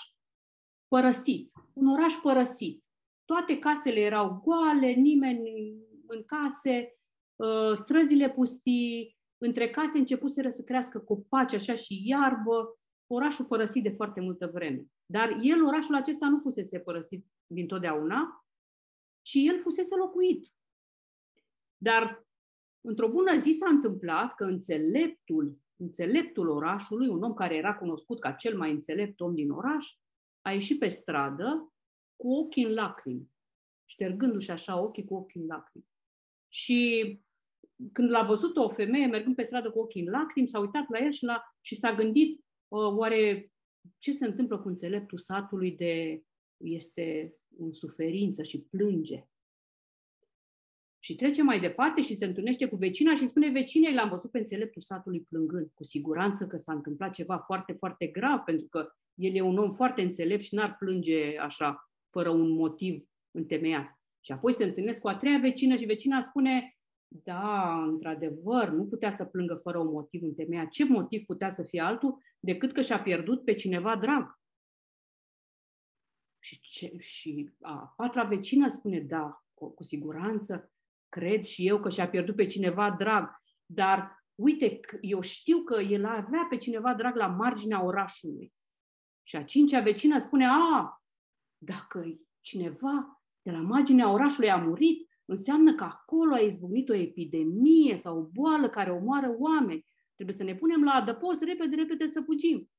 [0.87, 1.51] părăsit.
[1.73, 2.83] Un oraș părăsit.
[3.25, 5.75] Toate casele erau goale, nimeni
[6.07, 6.95] în case,
[7.39, 12.79] ă, străzile pustii, între case începuseră să crească copaci așa și iarbă,
[13.13, 14.85] orașul părăsit de foarte multă vreme.
[15.05, 18.45] Dar el, orașul acesta, nu fusese părăsit din totdeauna,
[19.21, 20.53] ci el fusese locuit.
[21.77, 22.25] Dar
[22.81, 28.31] într-o bună zi s-a întâmplat că înțeleptul, înțeleptul orașului, un om care era cunoscut ca
[28.31, 29.87] cel mai înțelept om din oraș,
[30.41, 31.73] a ieșit pe stradă
[32.15, 33.29] cu ochii în lacrimi,
[33.85, 35.85] ștergându-și așa ochii cu ochii în lacrimi.
[36.47, 36.79] Și
[37.91, 40.99] când l-a văzut o femeie mergând pe stradă cu ochii în lacrimi, s-a uitat la
[40.99, 42.43] el și, la, și s-a gândit
[42.75, 43.51] oare
[43.97, 46.23] ce se întâmplă cu înțeleptul satului de
[46.57, 49.25] este în suferință și plânge.
[51.03, 54.37] Și trece mai departe și se întâlnește cu vecina și spune vecinei, l-am văzut pe
[54.37, 55.71] înțeleptul satului plângând.
[55.73, 59.69] Cu siguranță că s-a întâmplat ceva foarte, foarte grav, pentru că el e un om
[59.69, 63.99] foarte înțelept și n-ar plânge așa, fără un motiv întemeiat.
[64.21, 66.75] Și apoi se întâlnesc cu a treia vecină și vecina spune,
[67.07, 70.69] da, într-adevăr, nu putea să plângă fără un motiv întemeiat.
[70.69, 74.39] Ce motiv putea să fie altul decât că și-a pierdut pe cineva drag?
[76.39, 80.71] Și, ce, și a patra vecină spune, da, cu, cu siguranță,
[81.09, 86.05] cred și eu că și-a pierdut pe cineva drag, dar uite, eu știu că el
[86.05, 88.53] avea pe cineva drag la marginea orașului.
[89.23, 91.01] Și a cincea vecină spune, a,
[91.57, 97.97] dacă cineva de la marginea orașului a murit, înseamnă că acolo a izbucnit o epidemie
[97.97, 99.85] sau o boală care omoară oameni.
[100.21, 102.71] Trebuie să ne punem la adăpost repede, repede să fugim.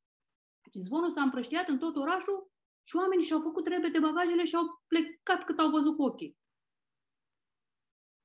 [0.62, 2.50] Deci zvonul s-a împrăștiat în tot orașul
[2.82, 6.36] și oamenii și-au făcut repede bagajele și au plecat cât au văzut cu ochii.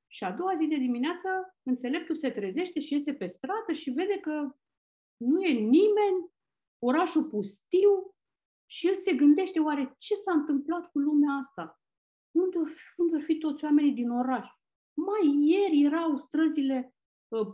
[0.06, 1.28] Și a doua zi de dimineață,
[1.62, 4.56] înțeleptul se trezește și iese pe stradă și vede că
[5.16, 6.30] nu e nimeni,
[6.78, 8.14] orașul pustiu
[8.70, 11.80] și el se gândește oare ce s-a întâmplat cu lumea asta?
[12.30, 14.48] Unde ar fi, unde ar fi toți oamenii din oraș?
[14.94, 16.97] Mai ieri erau străzile uh,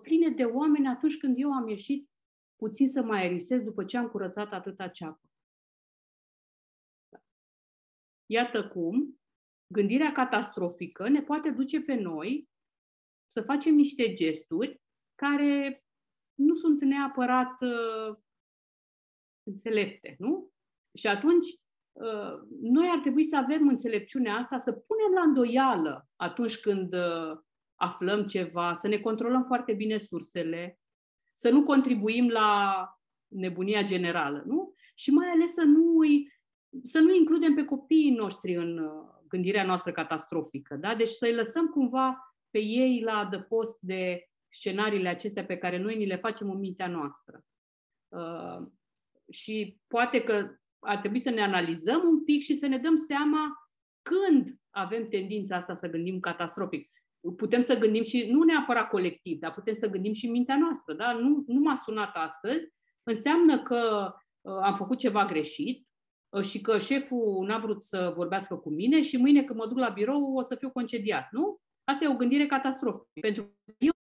[0.03, 2.09] pline de oameni atunci când eu am ieșit
[2.57, 5.29] puțin să mai aerisez după ce am curățat atâta ceapă.
[8.27, 9.21] Iată cum
[9.67, 12.49] gândirea catastrofică ne poate duce pe noi
[13.27, 14.81] să facem niște gesturi
[15.15, 15.85] care
[16.35, 18.17] nu sunt neapărat uh,
[19.43, 20.53] înțelepte, nu?
[20.99, 21.47] Și atunci,
[21.93, 27.39] uh, noi ar trebui să avem înțelepciunea asta, să punem la îndoială atunci când uh,
[27.85, 30.79] aflăm ceva, să ne controlăm foarte bine sursele,
[31.35, 32.89] să nu contribuim la
[33.29, 34.75] nebunia generală, nu?
[34.95, 36.01] Și mai ales să nu,
[36.83, 40.95] să nu includem pe copiii noștri în uh, gândirea noastră catastrofică, da?
[40.95, 46.07] Deci să-i lăsăm cumva pe ei la adăpost de scenariile acestea pe care noi ni
[46.07, 47.45] le facem în mintea noastră.
[48.09, 48.67] Uh,
[49.31, 53.69] și poate că ar trebui să ne analizăm un pic și să ne dăm seama
[54.03, 56.91] când avem tendința asta să gândim catastrofic.
[57.37, 60.95] Putem să gândim și, nu neapărat colectiv, dar putem să gândim și în mintea noastră.
[60.95, 61.13] Da?
[61.13, 62.65] Nu, nu m-a sunat astăzi,
[63.03, 65.87] înseamnă că uh, am făcut ceva greșit
[66.29, 69.79] uh, și că șeful n-a vrut să vorbească cu mine și mâine când mă duc
[69.79, 71.59] la birou o să fiu concediat, nu?
[71.85, 73.21] Asta e o gândire catastrofică.
[73.21, 73.93] Pentru că eu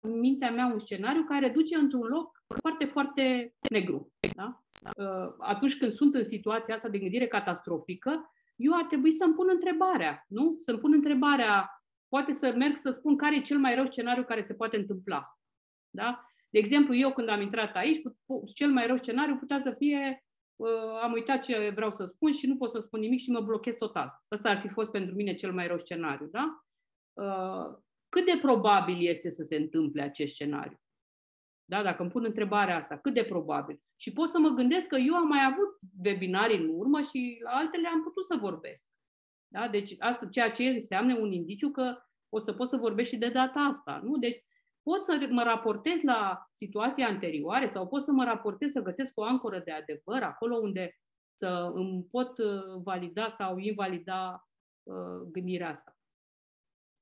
[0.00, 4.12] în mintea mea un scenariu care duce într-un loc foarte, foarte negru.
[4.36, 4.60] Da?
[4.98, 9.46] Uh, atunci când sunt în situația asta de gândire catastrofică, eu ar trebui să-mi pun
[9.50, 10.56] întrebarea, nu?
[10.60, 11.75] Să-mi pun întrebarea,
[12.08, 15.38] poate să merg să spun care e cel mai rău scenariu care se poate întâmpla.
[15.90, 16.26] Da?
[16.50, 18.02] De exemplu, eu când am intrat aici,
[18.54, 20.24] cel mai rău scenariu putea să fie
[20.56, 23.40] uh, am uitat ce vreau să spun și nu pot să spun nimic și mă
[23.40, 24.24] blochez total.
[24.30, 26.26] Ăsta ar fi fost pentru mine cel mai rău scenariu.
[26.26, 26.64] Da?
[27.12, 30.80] Uh, cât de probabil este să se întâmple acest scenariu?
[31.64, 31.82] Da?
[31.82, 33.80] Dacă îmi pun întrebarea asta, cât de probabil?
[33.96, 37.50] Și pot să mă gândesc că eu am mai avut webinarii în urmă și la
[37.50, 38.86] altele am putut să vorbesc.
[39.56, 39.68] Da?
[39.68, 41.96] Deci asta, ceea ce înseamnă un indiciu că
[42.28, 44.00] o să pot să vorbesc și de data asta.
[44.04, 44.16] Nu?
[44.16, 44.44] Deci
[44.82, 49.22] pot să mă raportez la situații anterioare sau pot să mă raportez să găsesc o
[49.22, 50.96] ancoră de adevăr acolo unde
[51.34, 54.48] să îmi pot uh, valida sau invalida
[54.82, 55.96] uh, gândirea asta.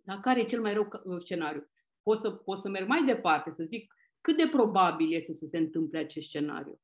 [0.05, 1.69] Dar care e cel mai rău uh, scenariu?
[2.03, 5.59] Pot să, pot să merg mai departe, să zic cât de probabil este să se
[5.59, 6.81] întâmple acest scenariu.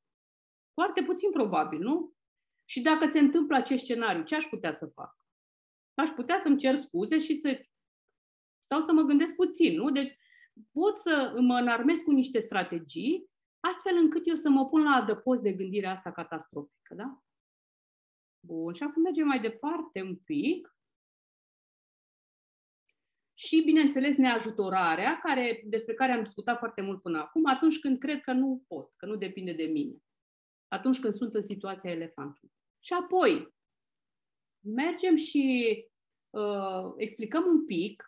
[0.73, 2.15] Foarte puțin probabil, nu?
[2.65, 5.20] Și dacă se întâmplă acest scenariu, ce aș putea să fac?
[6.01, 7.65] Aș putea să-mi cer scuze și să
[8.65, 9.91] stau să mă gândesc puțin, nu?
[9.91, 10.17] Deci
[10.73, 15.43] pot să mă înarmez cu niște strategii astfel încât eu să mă pun la adăpost
[15.43, 17.23] de gândirea asta catastrofică, da?
[18.47, 20.75] Bun, și acum mergem mai departe un pic
[23.35, 28.21] și, bineînțeles, neajutorarea, care, despre care am discutat foarte mult până acum, atunci când cred
[28.21, 29.97] că nu pot, că nu depinde de mine.
[30.69, 32.55] Atunci când sunt în situația elefantului.
[32.79, 33.55] Și apoi,
[34.61, 35.75] mergem și
[36.31, 38.05] uh, explicăm un pic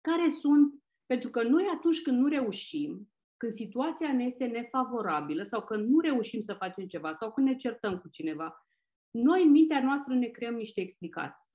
[0.00, 0.74] care sunt,
[1.06, 6.00] pentru că noi atunci când nu reușim, când situația ne este nefavorabilă sau când nu
[6.00, 8.68] reușim să facem ceva sau când ne certăm cu cineva,
[9.10, 11.48] noi în mintea noastră ne creăm niște explicații.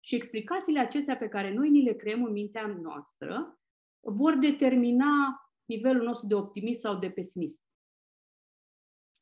[0.00, 3.58] Și explicațiile acestea pe care noi ni le creăm în mintea noastră
[4.00, 7.60] vor determina nivelul nostru de optimism sau de pesimism.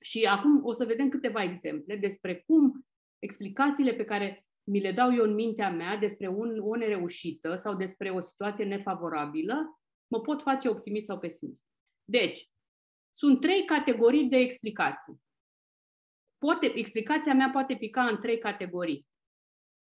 [0.01, 2.87] Și acum o să vedem câteva exemple despre cum
[3.19, 7.75] explicațiile pe care mi le dau eu în mintea mea despre un, o nereușită sau
[7.75, 11.61] despre o situație nefavorabilă mă pot face optimist sau pesimist.
[12.05, 12.51] Deci,
[13.17, 15.21] sunt trei categorii de explicații.
[16.39, 19.07] Poate, explicația mea poate pica în trei categorii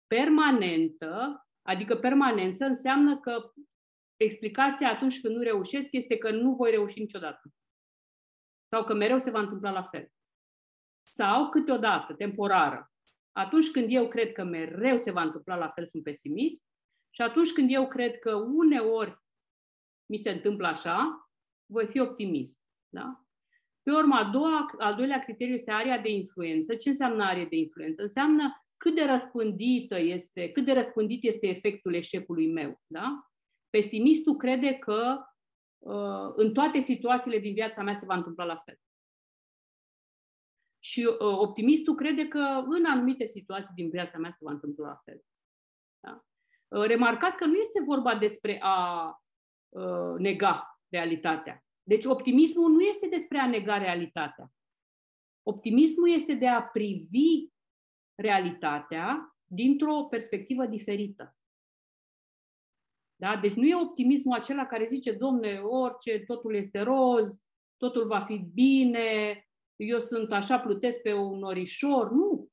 [0.07, 3.53] permanentă, adică permanență, înseamnă că
[4.17, 7.53] explicația atunci când nu reușesc este că nu voi reuși niciodată.
[8.69, 10.13] Sau că mereu se va întâmpla la fel.
[11.09, 12.94] Sau câteodată, temporară.
[13.37, 16.63] Atunci când eu cred că mereu se va întâmpla la fel, sunt pesimist.
[17.11, 19.19] Și atunci când eu cred că uneori
[20.07, 21.29] mi se întâmplă așa,
[21.67, 22.59] voi fi optimist.
[22.89, 23.25] Da?
[23.83, 26.75] Pe urmă, a doua, al doilea criteriu este area de influență.
[26.75, 28.03] Ce înseamnă area de influență?
[28.03, 32.83] Înseamnă cât de răspândită este, cât de răspândit este efectul eșecului meu.
[32.87, 33.29] Da?
[33.71, 35.19] Pesimistul crede că
[35.79, 38.79] uh, în toate situațiile din viața mea se va întâmpla la fel.
[40.85, 45.01] Și uh, optimistul crede că în anumite situații din viața mea se va întâmpla la
[45.05, 45.25] fel.
[46.01, 46.25] Da?
[46.69, 49.09] Uh, remarcați că nu este vorba despre a
[49.69, 51.65] uh, nega realitatea.
[51.83, 54.53] Deci optimismul nu este despre a nega realitatea.
[55.43, 57.49] Optimismul este de a privi
[58.15, 61.37] realitatea dintr-o perspectivă diferită.
[63.17, 63.37] Da?
[63.37, 67.41] Deci nu e optimismul acela care zice, domne, orice, totul este roz,
[67.77, 69.39] totul va fi bine,
[69.77, 72.11] eu sunt așa, plutesc pe un norișor.
[72.11, 72.49] Nu.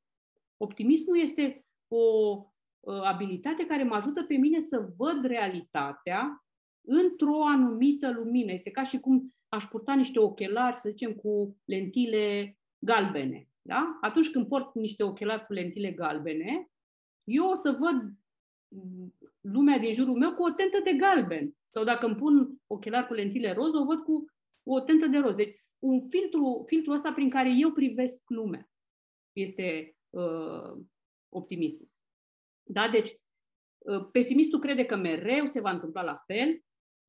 [0.58, 2.36] Optimismul este o
[2.80, 6.46] uh, abilitate care mă ajută pe mine să văd realitatea
[6.88, 8.52] într-o anumită lumină.
[8.52, 13.48] Este ca și cum aș purta niște ochelari, să zicem, cu lentile galbene.
[13.62, 13.98] Da?
[14.02, 16.70] Atunci când port niște ochelari cu lentile galbene,
[17.24, 18.14] eu o să văd
[19.42, 21.56] lumea din jurul meu cu o tentă de galben.
[21.68, 24.26] Sau dacă îmi pun ochelari cu lentile roz, o văd cu
[24.64, 25.36] o tentă de roz.
[25.36, 28.70] Deci un filtru, filtrul ăsta prin care eu privesc lumea
[29.34, 30.74] este uh,
[31.30, 31.90] optimismul.
[32.64, 32.90] Da?
[32.90, 33.20] Deci,
[33.78, 36.62] uh, pesimistul crede că mereu se va întâmpla la fel,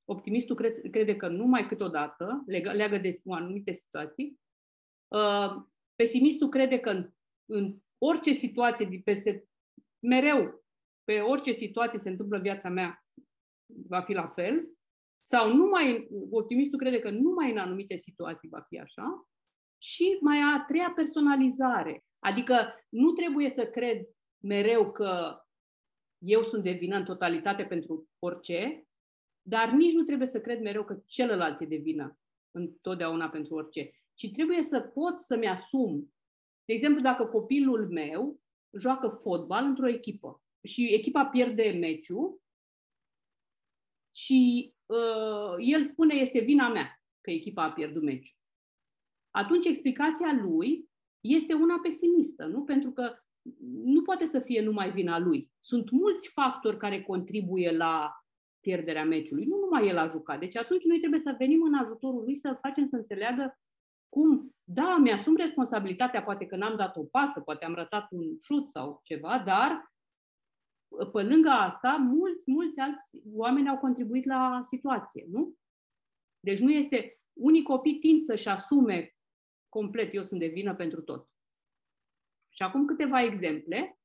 [0.05, 4.41] optimistul crede, crede că numai câteodată, leagă, leagă de anumite situații,
[5.09, 5.63] uh,
[5.95, 7.11] pesimistul crede că în,
[7.51, 9.49] în orice situație, peste,
[9.99, 10.65] mereu,
[11.05, 13.05] pe orice situație se întâmplă viața mea,
[13.89, 14.69] va fi la fel,
[15.23, 19.29] sau numai, optimistul crede că numai în anumite situații va fi așa.
[19.79, 22.05] Și mai a treia personalizare.
[22.19, 24.07] Adică nu trebuie să cred
[24.39, 25.43] mereu că
[26.19, 28.87] eu sunt de vină în totalitate pentru orice,
[29.43, 32.19] dar nici nu trebuie să cred mereu că celălalt e de vină
[32.51, 33.91] întotdeauna pentru orice.
[34.15, 36.15] Ci trebuie să pot să-mi asum.
[36.65, 38.41] De exemplu, dacă copilul meu
[38.79, 42.41] joacă fotbal într-o echipă și echipa pierde meciul
[44.17, 44.82] și uh,
[45.59, 48.37] el spune este vina mea că echipa a pierdut meciul.
[49.31, 52.65] Atunci explicația lui este una pesimistă, nu?
[52.65, 53.17] Pentru că
[53.85, 55.51] nu poate să fie numai vina lui.
[55.61, 58.13] Sunt mulți factori care contribuie la
[58.61, 60.39] pierderea meciului, nu numai el a jucat.
[60.39, 63.59] Deci atunci noi trebuie să venim în ajutorul lui să facem să înțeleagă
[64.09, 68.71] cum, da, mi-asum responsabilitatea, poate că n-am dat o pasă, poate am rătat un șut
[68.71, 69.92] sau ceva, dar
[71.13, 75.55] pe lângă asta, mulți, mulți alți oameni au contribuit la situație, nu?
[76.41, 77.17] Deci nu este...
[77.33, 79.17] Unii copii tind să-și asume
[79.69, 81.29] complet, eu sunt de vină pentru tot.
[82.55, 83.99] Și acum câteva exemple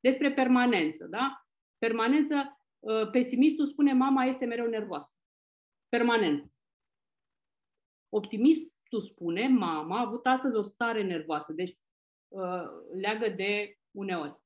[0.00, 1.46] despre permanență, da?
[1.78, 2.34] Permanență,
[2.86, 5.18] ă, pesimistul spune mama este mereu nervoasă.
[5.88, 6.52] Permanent.
[8.08, 11.52] Optimistul spune mama a avut astăzi o stare nervoasă.
[11.52, 11.78] Deci
[12.32, 14.43] ă, leagă de uneori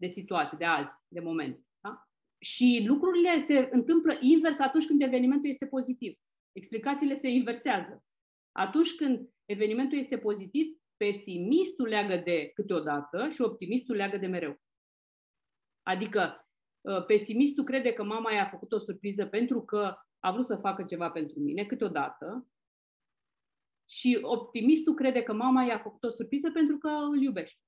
[0.00, 1.66] de situație, de azi, de moment.
[1.80, 2.08] Da?
[2.38, 6.18] Și lucrurile se întâmplă invers atunci când evenimentul este pozitiv.
[6.52, 8.04] Explicațiile se inversează.
[8.52, 14.60] Atunci când evenimentul este pozitiv, pesimistul leagă de câteodată și optimistul leagă de mereu.
[15.82, 16.48] Adică
[16.84, 20.84] ă, pesimistul crede că mama i-a făcut o surpriză pentru că a vrut să facă
[20.84, 22.48] ceva pentru mine câteodată
[23.90, 27.60] și optimistul crede că mama i-a făcut o surpriză pentru că îl iubește.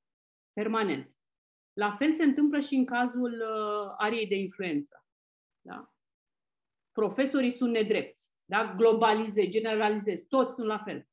[0.52, 1.14] Permanent.
[1.72, 5.04] La fel se întâmplă și în cazul uh, ariei de influență.
[5.60, 5.92] Da?
[6.92, 8.22] Profesorii sunt nedrepti.
[8.44, 8.74] Da?
[8.76, 11.08] Globalizez, generalizez, toți sunt la fel.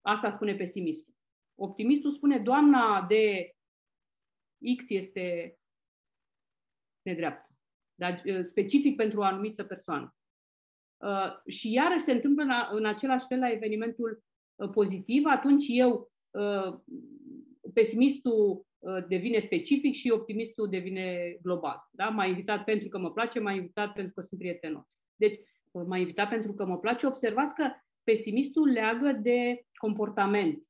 [0.00, 1.14] Asta spune pesimistul.
[1.54, 3.50] Optimistul spune, doamna de
[4.76, 5.58] X este
[7.02, 7.54] nedreaptă,
[7.94, 10.16] dar uh, specific pentru o anumită persoană.
[10.96, 16.12] Uh, și iarăși se întâmplă în, în același fel la evenimentul uh, pozitiv, atunci eu,
[16.30, 16.80] uh,
[17.72, 18.65] pesimistul Uh,
[19.08, 21.88] devine specific și optimistul devine global.
[21.90, 22.08] Da?
[22.08, 24.86] M-a invitat pentru că mă place, m-a invitat pentru că sunt prietenos.
[25.16, 27.06] Deci, uh, m-a invitat pentru că mă place.
[27.06, 27.70] Observați că
[28.04, 30.62] pesimistul leagă de comportament.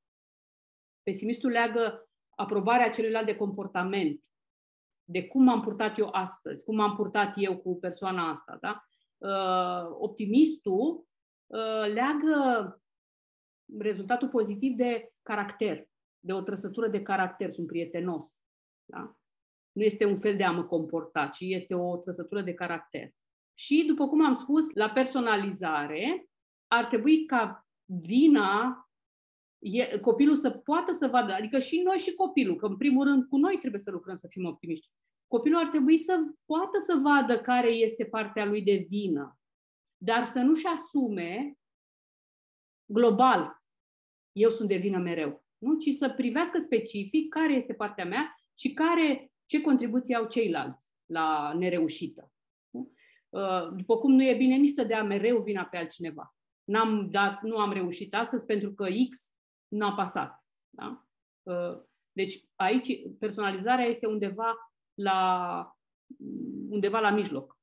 [1.03, 4.23] Pesimistul leagă aprobarea celuilalt de comportament,
[5.05, 8.59] de cum m-am purtat eu astăzi, cum m-am purtat eu cu persoana asta.
[8.61, 8.85] Da?
[9.19, 11.07] Uh, optimistul
[11.95, 12.81] leagă
[13.79, 15.89] rezultatul pozitiv de caracter
[16.27, 18.25] de o trăsătură de caracter, sunt prietenos.
[18.85, 19.17] Da?
[19.73, 23.11] Nu este un fel de a mă comporta, ci este o trăsătură de caracter.
[23.55, 26.29] Și, după cum am spus, la personalizare
[26.67, 28.81] ar trebui ca vina
[29.59, 33.25] e, copilul să poată să vadă, adică și noi și copilul, că în primul rând
[33.25, 34.91] cu noi trebuie să lucrăm să fim optimiști.
[35.27, 39.39] Copilul ar trebui să poată să vadă care este partea lui de vină,
[39.97, 41.59] dar să nu-și asume
[42.85, 43.63] global,
[44.33, 45.79] eu sunt de vină mereu nu?
[45.79, 51.53] ci să privească specific care este partea mea și care, ce contribuții au ceilalți la
[51.53, 52.33] nereușită.
[52.71, 52.93] Nu?
[53.29, 56.37] Uh, după cum nu e bine nici să dea mereu vina pe altcineva.
[56.65, 59.33] N-am dat, nu am reușit astăzi pentru că X
[59.69, 60.45] n-a pasat.
[60.69, 61.07] Da?
[62.13, 65.77] Deci aici personalizarea este undeva la,
[66.69, 67.59] undeva la mijloc.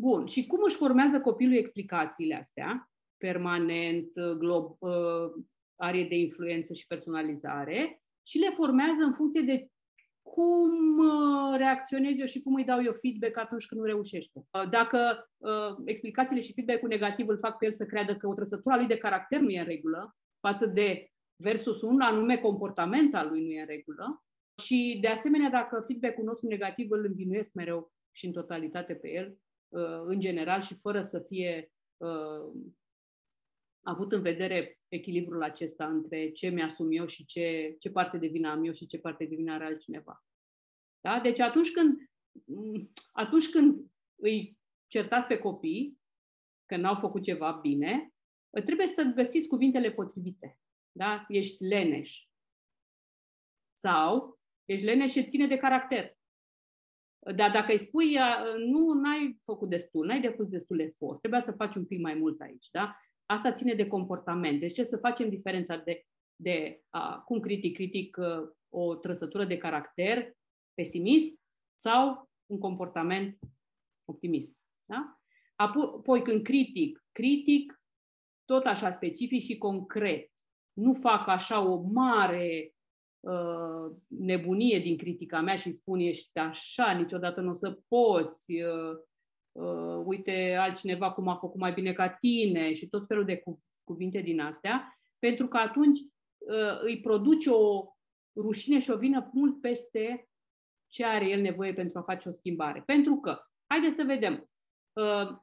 [0.00, 0.26] Bun.
[0.26, 2.90] Și cum își formează copilul explicațiile astea?
[3.16, 4.78] Permanent, glob,
[5.76, 9.66] arie de influență și personalizare și le formează în funcție de
[10.22, 11.00] cum
[11.56, 14.44] reacționez eu și cum îi dau eu feedback atunci când nu reușește.
[14.70, 15.30] Dacă
[15.84, 18.98] explicațiile și feedback-ul negativ îl fac pe el să creadă că o trăsătură lui de
[18.98, 21.10] caracter nu e în regulă, față de
[21.42, 24.24] versus un anume comportament al lui nu e în regulă.
[24.62, 29.38] Și, de asemenea, dacă feedback-ul nostru negativ îl învinuiesc mereu și în totalitate pe el,
[29.68, 32.52] uh, în general, și fără să fie uh,
[33.86, 38.50] avut în vedere echilibrul acesta între ce mi-asum eu și ce, ce parte de vină
[38.50, 40.24] am eu și ce parte de vină are altcineva.
[41.00, 41.20] Da?
[41.20, 41.98] Deci atunci când,
[43.12, 46.00] atunci când îi certați pe copii
[46.66, 48.14] că n-au făcut ceva bine,
[48.64, 50.58] trebuie să găsiți cuvintele potrivite.
[50.92, 51.24] Da?
[51.28, 52.26] Ești leneș.
[53.78, 56.16] Sau ești leneș și ține de caracter.
[57.34, 58.16] Dar dacă îi spui,
[58.58, 62.40] nu, n-ai făcut destul, n-ai depus destul efort, trebuia să faci un pic mai mult
[62.40, 62.96] aici, da?
[63.26, 64.60] Asta ține de comportament.
[64.60, 66.06] Deci ce să facem diferența de,
[66.36, 68.16] de a, cum critic, critic
[68.68, 70.32] o trăsătură de caracter
[70.74, 71.34] pesimist
[71.80, 73.38] sau un comportament
[74.04, 74.56] optimist.
[74.84, 75.20] Da?
[75.54, 77.80] Apoi când critic, critic
[78.44, 80.30] tot așa specific și concret
[80.72, 82.74] nu fac așa o mare
[83.20, 88.98] uh, nebunie din critica mea și spun ești așa, niciodată nu o să poți, uh,
[89.56, 93.62] uh, uite altcineva cum a făcut mai bine ca tine și tot felul de cu-
[93.84, 97.84] cuvinte din astea, pentru că atunci uh, îi produce o
[98.36, 100.28] rușine și o vină mult peste
[100.88, 102.82] ce are el nevoie pentru a face o schimbare.
[102.86, 104.50] Pentru că, haideți să vedem,
[104.92, 105.36] uh,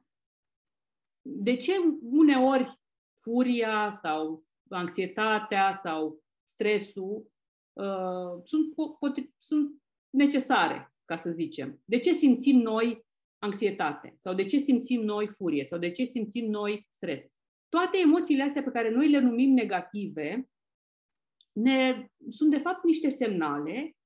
[1.22, 2.80] de ce uneori
[3.20, 7.30] furia sau anxietatea sau stresul
[7.72, 11.80] uh, sunt, pot- sunt necesare, ca să zicem.
[11.84, 13.06] De ce simțim noi
[13.44, 14.16] anxietate?
[14.20, 15.64] Sau de ce simțim noi furie?
[15.64, 17.32] Sau de ce simțim noi stres?
[17.68, 20.48] Toate emoțiile astea pe care noi le numim negative
[21.52, 23.96] ne, sunt de fapt niște semnale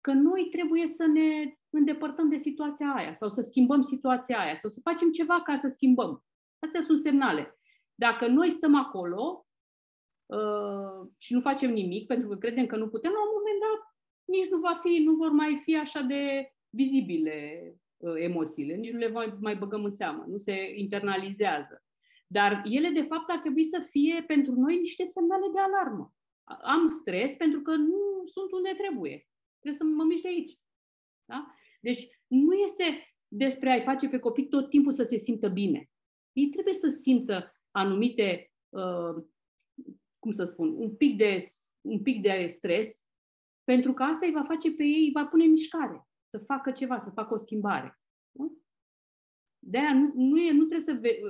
[0.00, 4.70] că noi trebuie să ne îndepărtăm de situația aia sau să schimbăm situația aia sau
[4.70, 6.24] să facem ceva ca să schimbăm.
[6.58, 7.58] Astea sunt semnale.
[7.94, 9.46] Dacă noi stăm acolo
[10.26, 13.94] uh, și nu facem nimic pentru că credem că nu putem, la un moment dat
[14.24, 17.83] nici nu va fi, nu vor mai fi așa de vizibile uh,
[18.14, 21.84] emoțiile, nici nu le mai, mai băgăm în seamă, nu se internalizează.
[22.26, 26.14] Dar ele, de fapt, ar trebui să fie pentru noi niște semnale de alarmă.
[26.62, 29.28] Am stres pentru că nu sunt unde trebuie.
[29.60, 30.58] Trebuie să mă mișc de aici.
[31.24, 31.54] Da?
[31.80, 35.90] Deci nu este despre a-i face pe copii tot timpul să se simtă bine.
[36.32, 39.24] Ei trebuie să simtă anumite, uh,
[40.18, 43.02] cum să spun, un pic, de, un pic de stres,
[43.64, 46.70] pentru că asta îi va face pe ei, îi va pune în mișcare, să facă
[46.72, 48.00] ceva, să facă o schimbare.
[48.30, 48.58] Nu?
[49.58, 51.20] De-aia nu, nu, e, nu trebuie să, ve,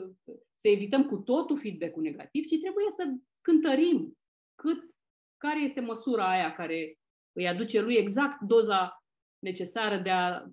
[0.55, 4.19] să evităm cu totul feedback-ul negativ, ci trebuie să cântărim
[4.55, 4.95] cât,
[5.37, 6.99] care este măsura aia care
[7.33, 9.05] îi aduce lui exact doza
[9.39, 10.47] necesară de a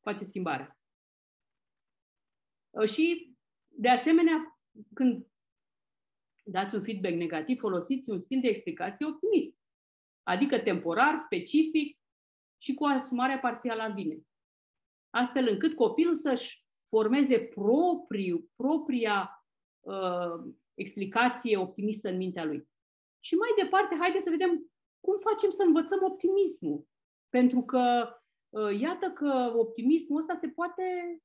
[0.00, 0.78] face schimbarea.
[2.86, 3.34] Și,
[3.68, 4.58] de asemenea,
[4.94, 5.26] când
[6.44, 9.56] dați un feedback negativ, folosiți un stil de explicație optimist,
[10.22, 11.98] adică temporar, specific
[12.58, 14.26] și cu asumarea parțială a vinei.
[15.10, 19.46] Astfel încât copilul să-și formeze propriu, propria
[19.80, 22.68] uh, explicație optimistă în mintea lui.
[23.20, 26.86] Și mai departe, haideți să vedem cum facem să învățăm optimismul.
[27.28, 28.08] Pentru că
[28.48, 31.18] uh, iată că optimismul ăsta se poate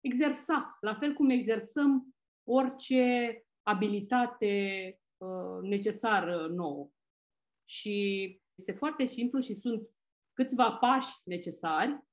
[0.00, 2.14] exersa, la fel cum exersăm
[2.48, 4.54] orice abilitate
[5.16, 6.90] uh, necesară nouă.
[7.64, 9.88] Și este foarte simplu și sunt
[10.34, 12.04] câțiva pași necesari.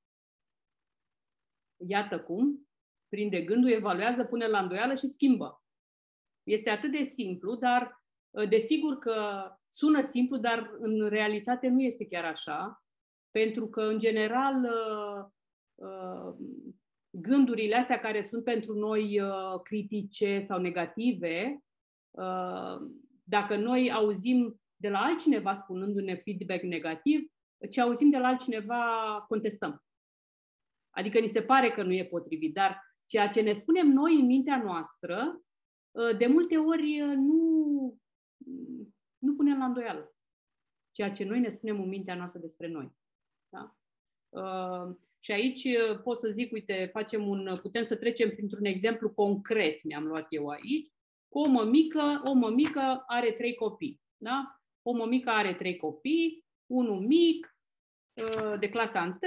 [1.88, 2.68] Iată cum,
[3.08, 5.64] prinde gândul, evaluează, pune la îndoială și schimbă.
[6.44, 12.08] Este atât de simplu, dar uh, desigur că sună simplu, dar în realitate nu este
[12.08, 12.84] chiar așa,
[13.32, 14.64] pentru că, în general,
[15.76, 16.36] uh,
[17.10, 21.64] gândurile astea care sunt pentru noi uh, critice sau negative,
[22.10, 22.76] uh,
[23.24, 27.32] dacă noi auzim de la altcineva spunându-ne feedback negativ,
[27.70, 29.84] ce auzim de la altcineva contestăm.
[30.90, 34.26] Adică ni se pare că nu e potrivit, dar ceea ce ne spunem noi în
[34.26, 35.42] mintea noastră,
[35.92, 37.98] uh, de multe ori nu,
[39.18, 40.16] nu punem la îndoială
[40.92, 42.92] ceea ce noi ne spunem în mintea noastră despre noi.
[43.50, 43.76] Da?
[45.20, 49.84] Și aici uh, pot să zic, uite, facem un, putem să trecem printr-un exemplu concret,
[49.84, 50.92] mi-am luat eu aici.
[51.30, 54.02] O mămică, o mămică are trei copii.
[54.18, 54.62] Da?
[54.84, 57.51] o mămică are trei copii, unul mic,
[58.60, 59.18] de clasa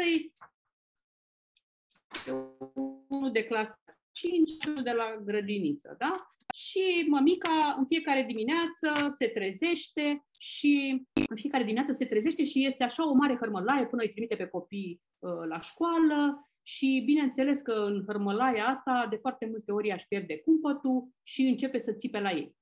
[2.26, 3.78] 1, unul de clasa
[4.12, 6.28] 5 și unul de la grădiniță, da?
[6.54, 12.84] Și mămica în fiecare dimineață se trezește și în fiecare dimineață se trezește și este
[12.84, 17.72] așa o mare hărmălaie până îi trimite pe copii uh, la școală și bineînțeles că
[17.72, 22.30] în hărmălaia asta de foarte multe ori aș pierde cumpătul și începe să țipe la
[22.30, 22.56] ei.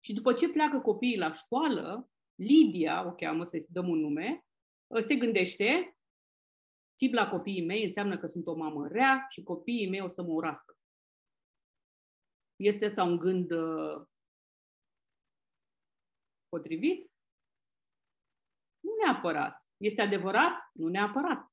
[0.00, 4.47] Și după ce pleacă copiii la școală, Lidia, o cheamă să-i dăm un nume, uh,
[5.00, 5.96] se gândește,
[6.96, 10.22] țip la copiii mei înseamnă că sunt o mamă rea și copiii mei o să
[10.22, 10.76] mă urască.
[12.56, 14.06] Este asta un gând uh,
[16.48, 17.10] potrivit?
[18.80, 19.66] Nu neapărat.
[19.76, 20.70] Este adevărat?
[20.72, 21.46] Nu neapărat.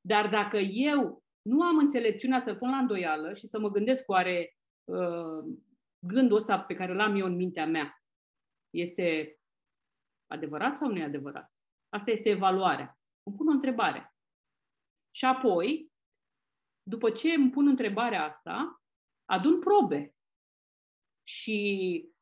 [0.00, 4.56] Dar dacă eu nu am înțelepciunea să-l pun la îndoială și să mă gândesc oare
[4.84, 5.56] uh,
[6.06, 8.02] gândul ăsta pe care l-am eu în mintea mea
[8.70, 9.38] este
[10.26, 11.57] adevărat sau nu e adevărat?
[11.88, 12.98] Asta este evaluarea.
[13.22, 14.14] Îmi pun o întrebare.
[15.10, 15.92] Și apoi,
[16.82, 18.82] după ce îmi pun întrebarea asta,
[19.24, 20.14] adun probe.
[21.26, 21.58] Și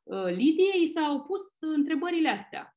[0.03, 2.77] uh, Lidiei i s-au pus întrebările astea.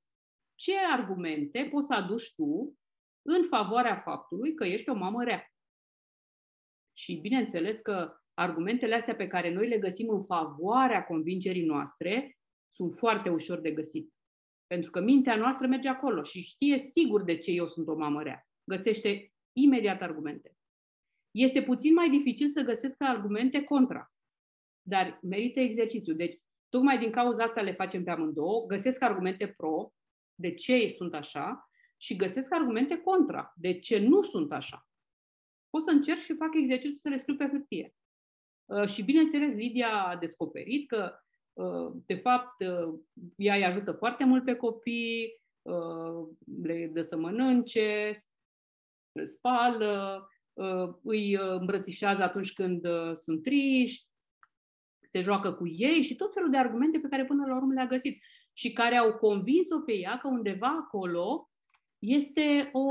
[0.56, 2.80] Ce argumente poți să aduci tu
[3.22, 5.54] în favoarea faptului că ești o mamă rea?
[6.98, 12.38] Și bineînțeles că argumentele astea pe care noi le găsim în favoarea convingerii noastre
[12.70, 14.14] sunt foarte ușor de găsit.
[14.74, 18.24] Pentru că mintea noastră merge acolo și știe sigur de ce eu sunt o mamă
[18.24, 18.48] rea.
[18.64, 20.58] Găsește imediat argumente.
[21.32, 24.12] Este puțin mai dificil să găsesc argumente contra
[24.90, 26.14] dar merită exercițiu.
[26.14, 26.40] Deci,
[26.70, 29.94] tocmai din cauza asta le facem pe amândouă, găsesc argumente pro,
[30.36, 34.88] de ce sunt așa, și găsesc argumente contra, de ce nu sunt așa.
[35.70, 37.94] Pot să încerc și fac exercițiu să le scriu pe hârtie.
[38.66, 41.20] Uh, și bineînțeles, Lidia a descoperit că, uh,
[42.06, 43.00] de fapt, uh,
[43.36, 45.38] ea îi ajută foarte mult pe copii,
[46.64, 48.20] le dă să mănânce,
[49.12, 50.28] le spală,
[51.04, 52.82] îi îmbrățișează atunci când
[53.18, 54.10] sunt triști,
[55.12, 57.88] se joacă cu ei și tot felul de argumente pe care până la urmă le-a
[57.88, 61.50] găsit și care au convins-o pe ea că undeva acolo
[62.00, 62.88] este o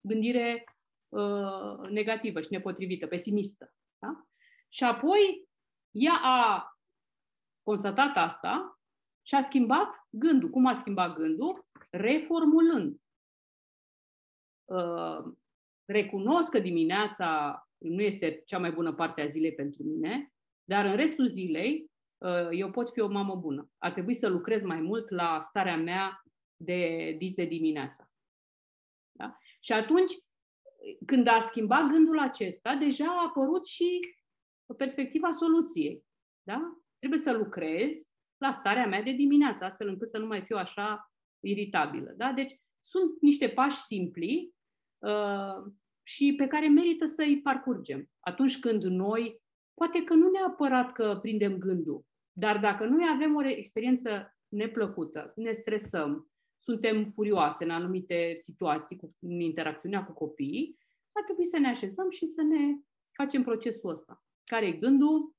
[0.00, 0.64] gândire
[1.08, 3.74] uh, negativă și nepotrivită, pesimistă.
[3.98, 4.26] Da?
[4.68, 5.48] Și apoi
[5.90, 6.68] ea a
[7.64, 8.80] constatat asta
[9.22, 10.50] și a schimbat gândul.
[10.50, 11.66] Cum a schimbat gândul?
[11.90, 13.00] Reformulând.
[14.64, 15.32] Uh,
[15.84, 20.32] recunosc că dimineața nu este cea mai bună parte a zilei pentru mine,
[20.64, 23.70] dar în restul zilei, uh, eu pot fi o mamă bună.
[23.78, 26.22] Ar trebui să lucrez mai mult la starea mea
[26.56, 28.10] de dis de dimineața.
[29.12, 29.38] Da?
[29.60, 30.12] Și atunci,
[31.06, 34.00] când a schimbat gândul acesta, deja a apărut și
[34.76, 36.04] perspectiva soluției.
[36.42, 36.83] Da?
[37.04, 37.90] Trebuie să lucrez
[38.36, 42.14] la starea mea de dimineață, astfel încât să nu mai fiu așa iritabilă.
[42.16, 42.32] Da?
[42.32, 44.54] Deci sunt niște pași simpli
[44.98, 48.10] uh, și pe care merită să-i parcurgem.
[48.20, 49.42] Atunci când noi
[49.74, 55.52] poate că nu neapărat că prindem gândul, dar dacă noi avem o experiență neplăcută, ne
[55.52, 60.78] stresăm, suntem furioase în anumite situații, cu, în interacțiunea cu copiii,
[61.12, 62.76] ar trebui să ne așezăm și să ne
[63.12, 64.24] facem procesul ăsta.
[64.44, 65.33] Care e gândul?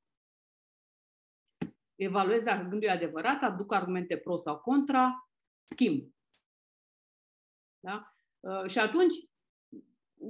[1.95, 5.29] Evaluez dacă gândul e adevărat, aduc argumente pro sau contra,
[5.63, 6.13] schimb.
[7.79, 8.15] Da?
[8.39, 9.15] Uh, și atunci,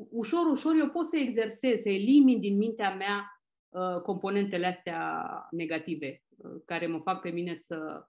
[0.09, 3.35] ușor, ușor, eu pot să exersez, să elimin din mintea mea
[3.75, 8.07] Uh, componentele astea negative uh, care mă fac pe mine să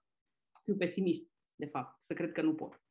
[0.63, 2.81] fiu pesimist, de fapt, să cred că nu pot.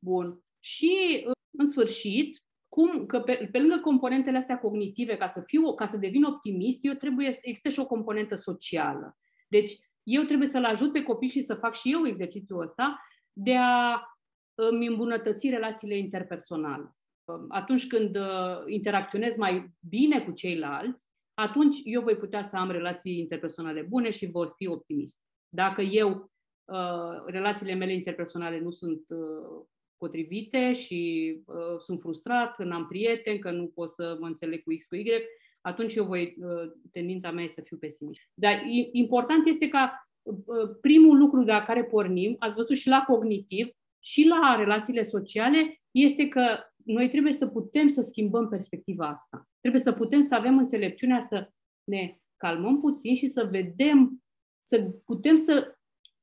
[0.00, 0.44] Bun.
[0.60, 5.74] Și, uh, în sfârșit, cum, că pe, pe lângă componentele astea cognitive, ca să, fiu,
[5.74, 9.18] ca să devin optimist, eu trebuie să existe și o componentă socială.
[9.60, 13.00] Deci, eu trebuie să-l ajut pe copii și să fac și eu exercițiul ăsta
[13.32, 14.02] de a
[14.54, 16.96] îmi îmbunătăți relațiile interpersonale.
[17.48, 18.18] Atunci când
[18.66, 21.04] interacționez mai bine cu ceilalți,
[21.38, 25.18] atunci eu voi putea să am relații interpersonale bune și vor fi optimist.
[25.48, 26.30] Dacă eu,
[26.64, 29.64] uh, relațiile mele interpersonale nu sunt uh,
[29.96, 34.74] potrivite și uh, sunt frustrat, că n-am prieteni, că nu pot să mă înțeleg cu
[34.78, 35.04] X, cu Y,
[35.66, 36.36] atunci eu voi,
[36.92, 38.20] tendința mea este să fiu pesimist.
[38.34, 38.62] Dar
[38.92, 40.08] important este ca
[40.80, 43.68] primul lucru de la care pornim, ați văzut și la cognitiv,
[44.04, 49.48] și la relațiile sociale, este că noi trebuie să putem să schimbăm perspectiva asta.
[49.60, 51.50] Trebuie să putem să avem înțelepciunea să
[51.84, 54.24] ne calmăm puțin și să vedem,
[54.68, 55.76] să putem să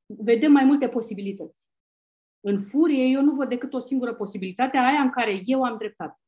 [0.06, 1.62] vedem mai multe posibilități.
[2.40, 6.18] În furie, eu nu văd decât o singură posibilitate, aia în care eu am dreptate.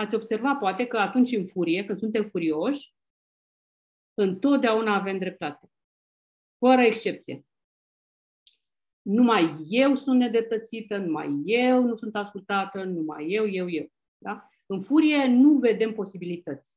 [0.00, 2.94] Ați observat, poate, că atunci în furie, când suntem furioși,
[4.14, 5.70] întotdeauna avem dreptate.
[6.58, 7.46] Fără excepție.
[9.02, 13.92] numai eu sunt nedreptățită, numai eu nu sunt ascultată, numai eu, eu, eu.
[14.18, 14.48] Da?
[14.66, 16.76] În furie nu vedem posibilități.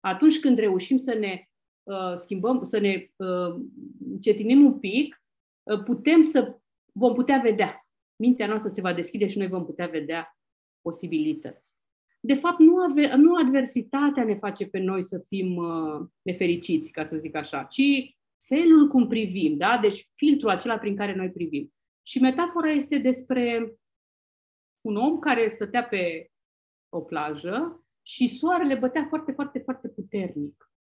[0.00, 1.48] Atunci când reușim să ne
[1.82, 3.60] uh, schimbăm, să ne uh,
[4.20, 5.22] cetinim un pic,
[5.62, 6.60] uh, putem să
[6.92, 7.86] vom putea vedea.
[8.16, 10.38] Mintea noastră se va deschide și noi vom putea vedea
[10.80, 11.67] posibilități.
[12.20, 17.04] De fapt, nu, ave, nu adversitatea ne face pe noi să fim uh, nefericiți, ca
[17.04, 19.78] să zic așa, ci felul cum privim, da?
[19.82, 21.72] Deci filtrul acela prin care noi privim.
[22.02, 23.74] Și metafora este despre
[24.80, 26.30] un om care stătea pe
[26.88, 30.72] o plajă și soarele bătea foarte, foarte, foarte puternic.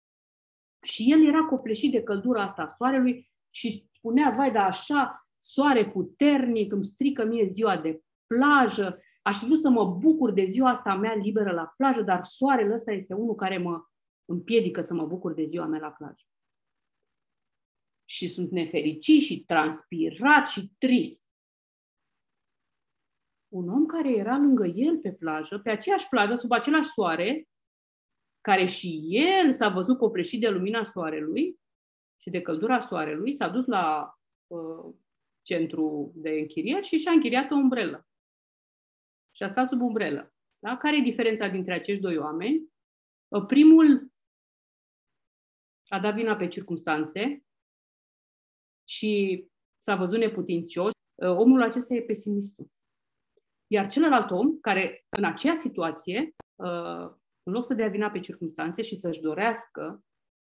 [0.82, 5.90] Și el era copleșit de căldura asta a soarelui și spunea, vai, da așa, soare
[5.90, 10.96] puternic, îmi strică mie ziua de plajă, aș vrea să mă bucur de ziua asta
[10.96, 13.84] mea liberă la plajă, dar soarele ăsta este unul care mă
[14.26, 16.24] împiedică să mă bucur de ziua mea la plajă
[18.10, 21.24] și sunt nefericit și transpirat și trist.
[23.48, 27.48] Un om care era lângă el pe plajă, pe aceeași plajă, sub același soare,
[28.42, 31.60] care și el s-a văzut copleșit de lumina soarelui
[32.22, 34.14] și de căldura soarelui, s-a dus la
[34.48, 34.96] uh,
[35.42, 38.07] centru de închiriat și și-a închiriat o umbrelă.
[39.38, 40.34] Și a stat sub umbrelă.
[40.60, 40.78] Da?
[40.78, 42.74] Care e diferența dintre acești doi oameni?
[43.28, 44.12] Uh, primul
[45.88, 47.42] a dat vina pe circunstanțe,
[48.88, 49.44] și
[49.80, 52.68] s-a văzut neputincios, uh, omul acesta e pesimistul.
[53.68, 57.12] Iar celălalt om, care în acea situație, uh,
[57.44, 60.06] în loc să dea vina pe circunstanțe și să-și dorească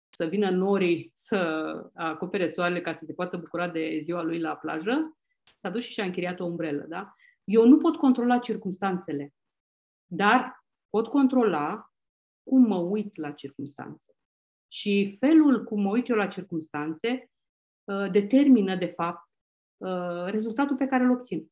[0.10, 1.38] să vină norii să
[1.94, 5.18] acopere soarele ca să se poată bucura de ziua lui la plajă,
[5.62, 6.86] s-a dus și și-a închiriat o umbrelă.
[6.88, 7.16] Da?
[7.52, 9.34] Eu nu pot controla circunstanțele,
[10.06, 11.92] dar pot controla
[12.44, 14.16] cum mă uit la circunstanțe.
[14.68, 17.32] Și felul cum mă uit eu la circunstanțe
[17.84, 19.30] Uh, determină, de fapt,
[19.78, 21.52] uh, rezultatul pe care îl obțin.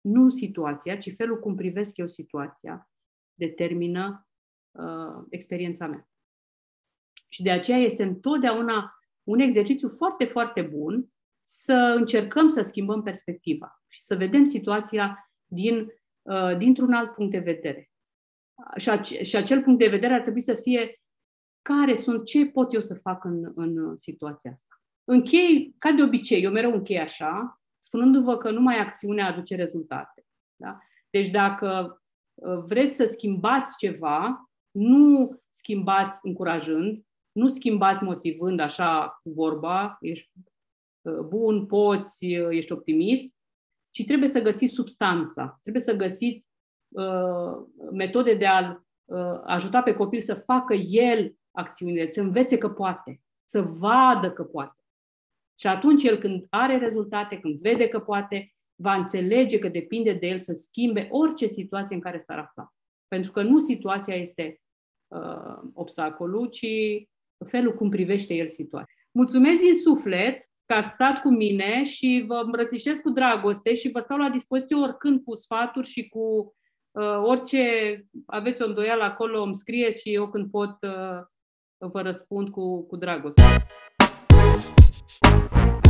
[0.00, 2.90] Nu situația, ci felul cum privesc eu situația
[3.34, 4.28] determină
[4.70, 6.08] uh, experiența mea.
[7.28, 11.08] Și de aceea este întotdeauna un exercițiu foarte, foarte bun
[11.42, 15.92] să încercăm să schimbăm perspectiva și să vedem situația din,
[16.22, 17.90] uh, dintr-un alt punct de vedere.
[18.76, 21.00] Și, ace- și acel punct de vedere ar trebui să fie
[21.62, 24.80] care sunt, ce pot eu să fac în, în situația asta.
[25.04, 30.26] Închei, ca de obicei, eu mereu închei așa, spunându-vă că numai acțiunea aduce rezultate.
[30.56, 30.78] Da?
[31.10, 32.00] Deci dacă
[32.34, 40.30] uh, vreți să schimbați ceva, nu schimbați încurajând, nu schimbați motivând așa cu vorba, ești
[41.02, 43.35] uh, bun, poți, uh, ești optimist,
[43.96, 46.46] ci trebuie să găsiți substanța, trebuie să găsiți
[46.88, 52.68] uh, metode de a uh, ajuta pe copil să facă el acțiunile, să învețe că
[52.68, 54.80] poate, să vadă că poate.
[55.60, 60.26] Și atunci el când are rezultate, când vede că poate, va înțelege că depinde de
[60.26, 62.74] el să schimbe orice situație în care s-ar afla.
[63.08, 64.60] Pentru că nu situația este
[65.06, 66.66] uh, obstacolul, ci
[67.46, 68.94] felul cum privește el situația.
[69.10, 74.00] Mulțumesc din suflet că ați stat cu mine și vă îmbrățișez cu dragoste și vă
[74.00, 76.54] stau la dispoziție oricând cu sfaturi și cu
[76.90, 77.60] uh, orice
[78.26, 81.20] aveți o îndoială acolo, îmi scrieți și eu când pot uh,
[81.78, 83.42] vă răspund cu, cu dragoste.
[85.20, 85.85] Thank you.